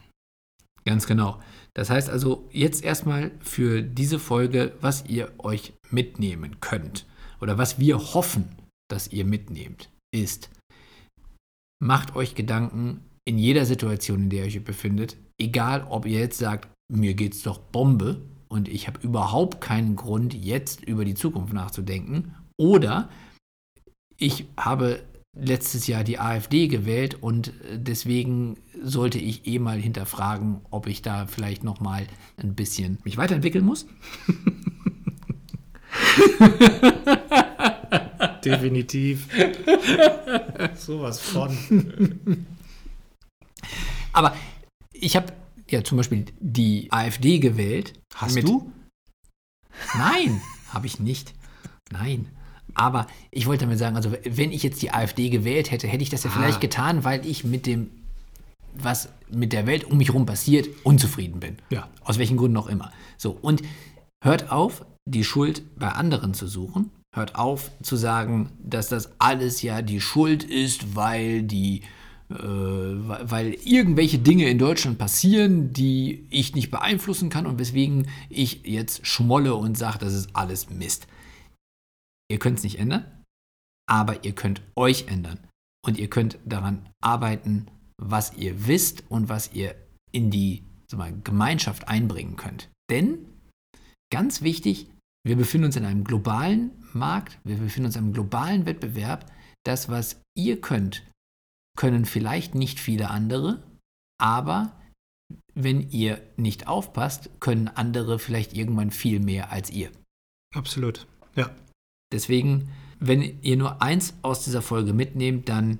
Ganz 0.86 1.08
genau. 1.08 1.40
Das 1.74 1.90
heißt 1.90 2.10
also 2.10 2.48
jetzt 2.52 2.84
erstmal 2.84 3.32
für 3.40 3.82
diese 3.82 4.20
Folge, 4.20 4.74
was 4.80 5.06
ihr 5.08 5.32
euch 5.40 5.74
mitnehmen 5.90 6.58
könnt 6.62 7.08
oder 7.42 7.58
was 7.58 7.80
wir 7.80 7.98
hoffen, 7.98 8.48
dass 8.90 9.12
ihr 9.12 9.26
mitnehmt, 9.26 9.90
ist, 10.14 10.50
macht 11.84 12.16
euch 12.16 12.36
Gedanken 12.36 13.02
in 13.26 13.38
jeder 13.38 13.66
Situation, 13.66 14.24
in 14.24 14.30
der 14.30 14.42
ihr 14.42 14.48
euch 14.48 14.64
befindet, 14.64 15.18
egal 15.38 15.86
ob 15.90 16.06
ihr 16.06 16.20
jetzt 16.20 16.38
sagt, 16.38 16.70
mir 16.92 17.14
geht's 17.14 17.44
doch 17.44 17.60
Bombe 17.60 18.22
und 18.48 18.70
ich 18.70 18.88
habe 18.88 19.00
überhaupt 19.02 19.62
keinen 19.62 19.96
Grund, 19.96 20.34
jetzt 20.34 20.84
über 20.84 21.04
die 21.04 21.16
Zukunft 21.16 21.54
nachzudenken, 21.54 22.36
oder 22.58 23.10
ich 24.18 24.46
habe 24.58 25.04
letztes 25.40 25.88
Jahr 25.88 26.04
die 26.04 26.20
AfD 26.20 26.68
gewählt 26.68 27.18
und 27.22 27.50
äh, 27.50 27.78
deswegen 27.78 28.58
sollte 28.82 29.20
ich 29.20 29.46
eh 29.46 29.60
mal 29.60 29.80
hinterfragen, 29.80 30.62
ob 30.72 30.88
ich 30.88 31.02
da 31.02 31.28
vielleicht 31.28 31.64
noch 31.64 31.80
mal 31.80 32.08
ein 32.38 32.56
bisschen 32.56 32.98
mich 33.04 33.18
weiterentwickeln 33.18 33.66
muss. 33.66 33.86
Definitiv. 38.50 39.28
Sowas 40.76 41.20
von. 41.20 41.58
Aber 44.14 44.36
ich 44.94 45.16
habe 45.16 45.34
ja 45.70 45.84
zum 45.84 45.98
Beispiel 45.98 46.26
die 46.40 46.92
AfD 46.92 47.40
gewählt. 47.40 47.94
Hast 48.16 48.36
mit- 48.36 48.48
du? 48.48 48.72
Nein, 49.98 50.42
habe 50.70 50.88
ich 50.88 51.00
nicht. 51.00 51.34
Nein. 51.92 52.28
Aber 52.74 53.08
ich 53.32 53.48
wollte 53.48 53.66
damit 53.66 53.80
sagen, 53.80 53.96
also 53.96 54.12
wenn 54.24 54.52
ich 54.52 54.64
jetzt 54.64 54.82
die 54.82 54.92
AfD 54.92 55.30
gewählt 55.30 55.72
hätte, 55.72 55.88
hätte 55.88 56.04
ich 56.04 56.10
das 56.10 56.24
ja 56.24 56.30
Ah. 56.30 56.34
vielleicht 56.34 56.62
getan, 56.62 57.04
weil 57.04 57.26
ich 57.26 57.44
mit 57.44 57.66
dem, 57.66 57.90
was 58.74 59.10
mit 59.32 59.54
der 59.54 59.66
Welt 59.66 59.84
um 59.86 59.98
mich 59.98 60.10
herum 60.10 60.26
passiert, 60.26 60.68
unzufrieden 60.84 61.40
bin. 61.40 61.58
Ja. 61.70 61.90
Aus 62.02 62.18
welchen 62.18 62.38
Gründen 62.38 62.58
auch 62.58 62.68
immer. 62.68 62.92
So, 63.18 63.32
und 63.32 63.62
hört 64.24 64.52
auf, 64.52 64.86
die 65.06 65.24
Schuld 65.24 65.64
bei 65.78 65.90
anderen 65.90 66.34
zu 66.34 66.48
suchen. 66.48 66.92
Hört 67.18 67.36
auf 67.36 67.72
zu 67.82 67.96
sagen, 67.96 68.52
dass 68.60 68.90
das 68.90 69.20
alles 69.20 69.64
ja 69.64 69.82
die 69.82 70.02
Schuld 70.02 70.44
ist, 70.44 70.96
weil 70.96 71.42
die 71.42 71.82
äh, 72.30 72.36
weil 72.36 73.54
irgendwelche 73.64 74.20
Dinge 74.20 74.50
in 74.50 74.60
Deutschland 74.60 74.98
passieren, 74.98 75.74
die 75.74 76.28
ich 76.30 76.54
nicht 76.54 76.70
beeinflussen 76.70 77.30
kann 77.30 77.48
und 77.48 77.58
weswegen 77.58 78.08
ich 78.30 78.66
jetzt 78.66 79.08
schmolle 79.08 79.56
und 79.56 79.78
sage, 79.78 79.98
das 79.98 80.14
ist 80.14 80.36
alles 80.36 80.70
Mist. 80.70 81.08
Ihr 82.30 82.38
könnt 82.38 82.58
es 82.58 82.64
nicht 82.64 82.80
ändern, 82.80 83.06
aber 83.90 84.26
ihr 84.26 84.34
könnt 84.34 84.62
euch 84.76 85.08
ändern 85.08 85.40
und 85.86 85.98
ihr 85.98 86.10
könnt 86.10 86.38
daran 86.46 86.90
arbeiten, 87.02 87.68
was 87.98 88.34
ihr 88.36 88.68
wisst 88.68 89.06
und 89.10 89.30
was 89.30 89.54
ihr 89.54 89.76
in 90.12 90.30
die 90.30 90.64
mal, 90.96 91.14
Gemeinschaft 91.24 91.88
einbringen 91.88 92.36
könnt. 92.36 92.70
Denn, 92.92 93.26
ganz 94.12 94.42
wichtig, 94.42 94.88
wir 95.28 95.36
befinden 95.36 95.66
uns 95.66 95.76
in 95.76 95.86
einem 95.86 96.04
globalen 96.04 96.72
Markt, 96.94 97.40
wir 97.44 97.58
befinden 97.58 97.88
uns 97.88 97.96
in 97.96 98.04
einem 98.04 98.14
globalen 98.14 98.66
Wettbewerb. 98.66 99.32
Das, 99.64 99.90
was 99.90 100.22
ihr 100.36 100.62
könnt, 100.62 101.04
können 101.78 102.06
vielleicht 102.06 102.56
nicht 102.56 102.80
viele 102.80 103.10
andere, 103.10 103.64
aber 104.20 104.72
wenn 105.54 105.90
ihr 105.90 106.22
nicht 106.38 106.68
aufpasst, 106.68 107.30
können 107.40 107.68
andere 107.68 108.20
vielleicht 108.20 108.54
irgendwann 108.54 108.92
viel 108.92 109.20
mehr 109.20 109.52
als 109.52 109.70
ihr. 109.70 109.92
Absolut. 110.56 111.08
Ja. 111.36 111.54
Deswegen, 112.14 112.70
wenn 113.00 113.42
ihr 113.42 113.58
nur 113.58 113.82
eins 113.82 114.14
aus 114.22 114.46
dieser 114.46 114.62
Folge 114.62 114.94
mitnehmt, 114.94 115.50
dann 115.50 115.80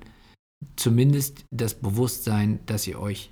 zumindest 0.76 1.44
das 1.50 1.74
Bewusstsein, 1.74 2.64
dass 2.66 2.86
ihr 2.86 3.00
euch 3.00 3.30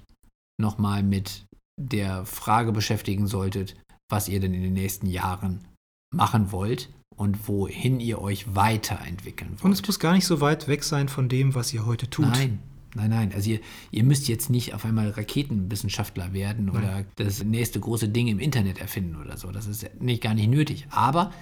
nochmal 0.59 1.03
mit 1.03 1.45
der 1.79 2.25
Frage 2.25 2.73
beschäftigen 2.73 3.27
solltet, 3.27 3.77
was 4.11 4.29
ihr 4.29 4.41
denn 4.41 4.55
in 4.55 4.63
den 4.63 4.73
nächsten 4.73 5.07
Jahren 5.07 5.67
machen 6.15 6.53
wollt 6.53 6.91
und 7.17 7.49
wohin 7.49 8.01
ihr 8.01 8.21
euch 8.21 8.55
weiterentwickeln 8.55 9.53
wollt. 9.53 9.65
Und 9.65 9.73
es 9.73 9.87
muss 9.87 9.99
gar 9.99 10.13
nicht 10.13 10.27
so 10.27 10.41
weit 10.41 10.69
weg 10.69 10.85
sein 10.85 11.09
von 11.09 11.29
dem, 11.29 11.55
was 11.55 11.73
ihr 11.73 11.87
heute 11.87 12.09
tut. 12.09 12.27
Nein, 12.27 12.59
nein, 12.95 13.11
nein. 13.11 13.33
Also 13.35 13.51
ihr, 13.51 13.61
ihr 13.91 14.05
müsst 14.05 14.29
jetzt 14.29 14.51
nicht 14.51 14.75
auf 14.75 14.85
einmal 14.85 15.11
Raketenwissenschaftler 15.11 16.33
werden 16.33 16.71
oder 16.71 16.93
Nein. 16.93 17.07
das 17.17 17.43
nächste 17.43 17.81
große 17.81 18.09
Ding 18.09 18.29
im 18.29 18.39
Internet 18.39 18.79
erfinden 18.79 19.17
oder 19.17 19.37
so. 19.37 19.51
Das 19.51 19.67
ist 19.67 19.89
nicht, 20.01 20.23
gar 20.23 20.35
nicht 20.35 20.49
nötig. 20.49 20.87
Aber 20.91 21.33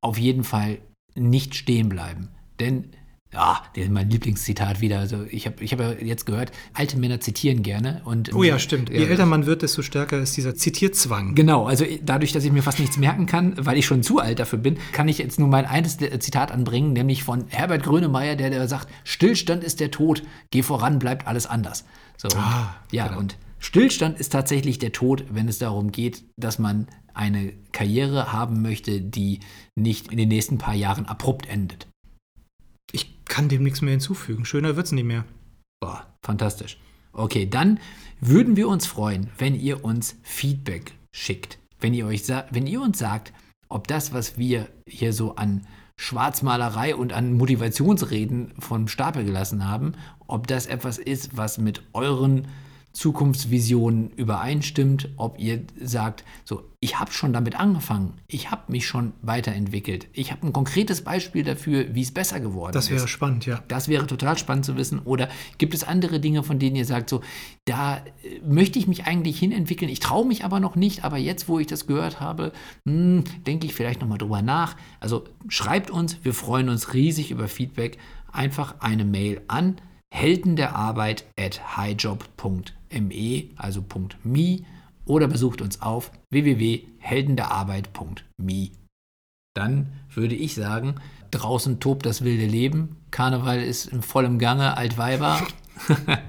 auf 0.00 0.18
jeden 0.18 0.44
Fall 0.44 0.78
nicht 1.14 1.54
stehen 1.54 1.88
bleiben. 1.88 2.28
Denn, 2.60 2.90
ja, 3.34 3.62
mein 3.90 4.08
Lieblingszitat 4.08 4.80
wieder. 4.80 5.00
Also 5.00 5.24
ich 5.28 5.46
habe 5.46 5.62
ich 5.62 5.72
hab 5.72 5.80
ja 5.80 5.92
jetzt 5.92 6.24
gehört, 6.24 6.52
alte 6.72 6.98
Männer 6.98 7.20
zitieren 7.20 7.62
gerne. 7.62 8.00
Und, 8.04 8.34
Oh 8.34 8.42
ja, 8.42 8.58
stimmt. 8.58 8.90
Je 8.90 9.04
älter 9.04 9.26
man 9.26 9.46
wird, 9.46 9.62
desto 9.62 9.82
stärker 9.82 10.18
ist 10.20 10.36
dieser 10.36 10.54
Zitierzwang. 10.54 11.34
Genau, 11.34 11.66
also 11.66 11.84
dadurch, 12.02 12.32
dass 12.32 12.44
ich 12.44 12.52
mir 12.52 12.62
fast 12.62 12.78
nichts 12.78 12.96
merken 12.96 13.26
kann, 13.26 13.54
weil 13.58 13.76
ich 13.76 13.86
schon 13.86 14.02
zu 14.02 14.18
alt 14.18 14.38
dafür 14.38 14.58
bin, 14.58 14.78
kann 14.92 15.08
ich 15.08 15.18
jetzt 15.18 15.38
nur 15.38 15.48
mein 15.48 15.66
eines 15.66 15.98
Zitat 15.98 16.52
anbringen, 16.52 16.92
nämlich 16.92 17.22
von 17.24 17.44
Herbert 17.48 17.82
Grönemeyer, 17.82 18.36
der, 18.36 18.50
der 18.50 18.66
sagt, 18.68 18.88
Stillstand 19.04 19.64
ist 19.64 19.80
der 19.80 19.90
Tod, 19.90 20.22
geh 20.50 20.62
voran, 20.62 20.98
bleibt 20.98 21.26
alles 21.26 21.46
anders. 21.46 21.84
So, 22.16 22.28
und, 22.28 22.36
Ah, 22.36 22.76
ja, 22.92 23.08
genau. 23.08 23.20
und 23.20 23.36
Stillstand 23.58 24.20
ist 24.20 24.30
tatsächlich 24.30 24.78
der 24.78 24.92
Tod, 24.92 25.24
wenn 25.30 25.48
es 25.48 25.58
darum 25.58 25.90
geht, 25.90 26.24
dass 26.36 26.58
man 26.58 26.86
eine 27.14 27.52
Karriere 27.72 28.32
haben 28.32 28.60
möchte, 28.60 29.00
die 29.00 29.40
nicht 29.74 30.10
in 30.10 30.18
den 30.18 30.28
nächsten 30.28 30.58
paar 30.58 30.74
Jahren 30.74 31.06
abrupt 31.06 31.48
endet. 31.48 31.86
Ich 32.94 33.24
kann 33.24 33.48
dem 33.48 33.64
nichts 33.64 33.82
mehr 33.82 33.90
hinzufügen. 33.90 34.44
Schöner 34.44 34.76
wird's 34.76 34.92
nicht 34.92 35.04
mehr. 35.04 35.24
Boah, 35.80 36.06
fantastisch. 36.22 36.78
Okay, 37.12 37.44
dann 37.44 37.80
würden 38.20 38.56
wir 38.56 38.68
uns 38.68 38.86
freuen, 38.86 39.30
wenn 39.36 39.56
ihr 39.56 39.84
uns 39.84 40.16
Feedback 40.22 40.92
schickt. 41.12 41.58
Wenn 41.80 41.92
ihr, 41.92 42.06
euch 42.06 42.22
wenn 42.28 42.68
ihr 42.68 42.80
uns 42.80 43.00
sagt, 43.00 43.32
ob 43.68 43.88
das, 43.88 44.12
was 44.12 44.38
wir 44.38 44.68
hier 44.88 45.12
so 45.12 45.34
an 45.34 45.66
Schwarzmalerei 45.96 46.94
und 46.94 47.12
an 47.12 47.32
Motivationsreden 47.32 48.52
vom 48.60 48.86
Stapel 48.86 49.24
gelassen 49.24 49.68
haben, 49.68 49.94
ob 50.28 50.46
das 50.46 50.66
etwas 50.66 50.98
ist, 50.98 51.36
was 51.36 51.58
mit 51.58 51.82
euren 51.94 52.46
Zukunftsvisionen 52.94 54.10
übereinstimmt, 54.10 55.08
ob 55.16 55.38
ihr 55.40 55.64
sagt, 55.80 56.24
so, 56.44 56.62
ich 56.78 57.00
habe 57.00 57.10
schon 57.12 57.32
damit 57.32 57.58
angefangen, 57.58 58.14
ich 58.28 58.52
habe 58.52 58.70
mich 58.70 58.86
schon 58.86 59.12
weiterentwickelt, 59.20 60.06
ich 60.12 60.30
habe 60.30 60.46
ein 60.46 60.52
konkretes 60.52 61.02
Beispiel 61.02 61.42
dafür, 61.42 61.92
wie 61.94 62.02
es 62.02 62.12
besser 62.12 62.38
geworden 62.38 62.72
Das 62.72 62.84
ist. 62.84 62.92
wäre 62.92 63.08
spannend, 63.08 63.46
ja. 63.46 63.62
Das 63.66 63.88
wäre 63.88 64.06
total 64.06 64.38
spannend 64.38 64.64
zu 64.64 64.76
wissen. 64.76 65.00
Oder 65.00 65.28
gibt 65.58 65.74
es 65.74 65.82
andere 65.82 66.20
Dinge, 66.20 66.44
von 66.44 66.60
denen 66.60 66.76
ihr 66.76 66.84
sagt, 66.84 67.10
so, 67.10 67.20
da 67.64 67.96
äh, 67.96 68.02
möchte 68.48 68.78
ich 68.78 68.86
mich 68.86 69.06
eigentlich 69.06 69.40
hinentwickeln, 69.40 69.90
ich 69.90 69.98
traue 70.00 70.24
mich 70.26 70.44
aber 70.44 70.60
noch 70.60 70.76
nicht, 70.76 71.02
aber 71.04 71.16
jetzt, 71.18 71.48
wo 71.48 71.58
ich 71.58 71.66
das 71.66 71.88
gehört 71.88 72.20
habe, 72.20 72.52
hm, 72.86 73.24
denke 73.44 73.66
ich 73.66 73.74
vielleicht 73.74 74.00
nochmal 74.00 74.18
drüber 74.18 74.40
nach. 74.40 74.76
Also 75.00 75.24
schreibt 75.48 75.90
uns, 75.90 76.18
wir 76.22 76.32
freuen 76.32 76.68
uns 76.68 76.94
riesig 76.94 77.32
über 77.32 77.48
Feedback. 77.48 77.98
Einfach 78.32 78.76
eine 78.80 79.04
Mail 79.04 79.40
an 79.48 79.76
helden 80.14 80.54
der 80.54 80.76
Arbeit 80.76 81.24
at 81.38 81.76
highjob.me, 81.76 83.44
also 83.56 83.84
.me, 84.22 84.60
oder 85.06 85.26
besucht 85.26 85.60
uns 85.60 85.82
auf 85.82 86.12
www.heldenderarbeit.me. 86.30 88.68
Dann 89.56 89.92
würde 90.14 90.36
ich 90.36 90.54
sagen, 90.54 90.94
draußen 91.32 91.80
tobt 91.80 92.06
das 92.06 92.22
wilde 92.22 92.46
Leben, 92.46 92.96
Karneval 93.10 93.60
ist 93.60 93.86
in 93.86 94.02
vollem 94.02 94.38
Gange, 94.38 94.76
Altweiber. 94.76 95.44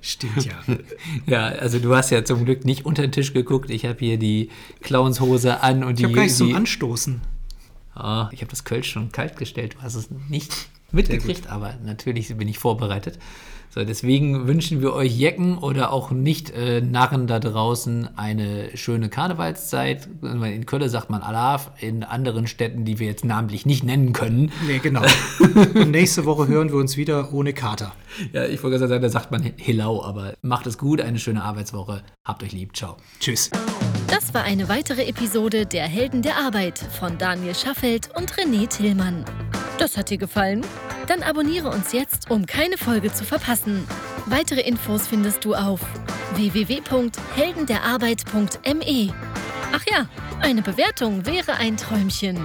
Stimmt 0.00 0.46
ja. 0.46 0.54
Ja, 1.26 1.48
also 1.48 1.78
du 1.78 1.94
hast 1.94 2.08
ja 2.10 2.24
zum 2.24 2.46
Glück 2.46 2.64
nicht 2.64 2.86
unter 2.86 3.02
den 3.02 3.12
Tisch 3.12 3.34
geguckt. 3.34 3.68
Ich 3.70 3.84
habe 3.84 3.98
hier 3.98 4.18
die 4.18 4.48
Clownshose 4.80 5.62
an 5.62 5.84
und 5.84 5.90
Ich 5.90 5.96
die. 5.98 6.04
habe 6.04 6.14
gar 6.14 6.22
nichts 6.22 6.38
zum 6.38 6.54
Anstoßen. 6.54 7.20
Ah, 7.94 8.30
ich 8.32 8.40
habe 8.40 8.50
das 8.50 8.64
Kölsch 8.64 8.90
schon 8.90 9.12
kalt 9.12 9.36
gestellt. 9.36 9.74
Du 9.74 9.82
hast 9.82 9.94
es 9.94 10.08
nicht 10.30 10.70
mitgekriegt, 10.96 11.48
aber 11.48 11.74
natürlich 11.84 12.36
bin 12.36 12.48
ich 12.48 12.58
vorbereitet. 12.58 13.18
So, 13.70 13.84
deswegen 13.84 14.46
wünschen 14.46 14.80
wir 14.80 14.94
euch 14.94 15.14
Jecken 15.14 15.58
oder 15.58 15.92
auch 15.92 16.10
nicht 16.10 16.50
äh, 16.50 16.80
Narren 16.80 17.26
da 17.26 17.38
draußen 17.38 18.08
eine 18.16 18.74
schöne 18.74 19.10
Karnevalszeit. 19.10 20.08
In 20.22 20.64
Köln 20.64 20.88
sagt 20.88 21.10
man 21.10 21.20
Alaf, 21.20 21.72
in 21.80 22.02
anderen 22.02 22.46
Städten, 22.46 22.86
die 22.86 22.98
wir 22.98 23.06
jetzt 23.06 23.24
namentlich 23.26 23.66
nicht 23.66 23.84
nennen 23.84 24.14
können. 24.14 24.50
Nee, 24.66 24.78
genau. 24.78 25.02
Und 25.74 25.90
nächste 25.90 26.24
Woche 26.24 26.48
hören 26.48 26.70
wir 26.70 26.78
uns 26.78 26.96
wieder 26.96 27.34
ohne 27.34 27.52
Kater. 27.52 27.92
Ja, 28.32 28.44
ich 28.44 28.62
wollte 28.62 28.78
gerade 28.78 28.88
sagen, 28.88 29.02
da 29.02 29.08
sagt 29.08 29.30
man 29.30 29.42
Hillau, 29.42 30.02
aber 30.02 30.34
macht 30.42 30.66
es 30.66 30.78
gut, 30.78 31.00
eine 31.00 31.18
schöne 31.18 31.42
Arbeitswoche. 31.42 32.02
Habt 32.24 32.42
euch 32.42 32.52
lieb, 32.52 32.76
ciao. 32.76 32.96
Tschüss. 33.20 33.50
Das 34.08 34.34
war 34.34 34.44
eine 34.44 34.68
weitere 34.68 35.06
Episode 35.06 35.66
der 35.66 35.86
Helden 35.86 36.22
der 36.22 36.36
Arbeit 36.36 36.78
von 36.78 37.18
Daniel 37.18 37.54
Schaffelt 37.54 38.10
und 38.16 38.32
René 38.34 38.68
Tillmann. 38.68 39.24
Das 39.78 39.96
hat 39.96 40.10
dir 40.10 40.18
gefallen? 40.18 40.62
Dann 41.06 41.22
abonniere 41.22 41.70
uns 41.70 41.92
jetzt, 41.92 42.30
um 42.30 42.46
keine 42.46 42.78
Folge 42.78 43.12
zu 43.12 43.24
verpassen. 43.24 43.86
Weitere 44.26 44.60
Infos 44.60 45.06
findest 45.06 45.44
du 45.44 45.54
auf 45.54 45.80
www.heldenderarbeit.me. 46.34 49.14
Ach 49.72 49.84
ja, 49.90 50.08
eine 50.40 50.62
Bewertung 50.62 51.26
wäre 51.26 51.54
ein 51.54 51.76
Träumchen. 51.76 52.38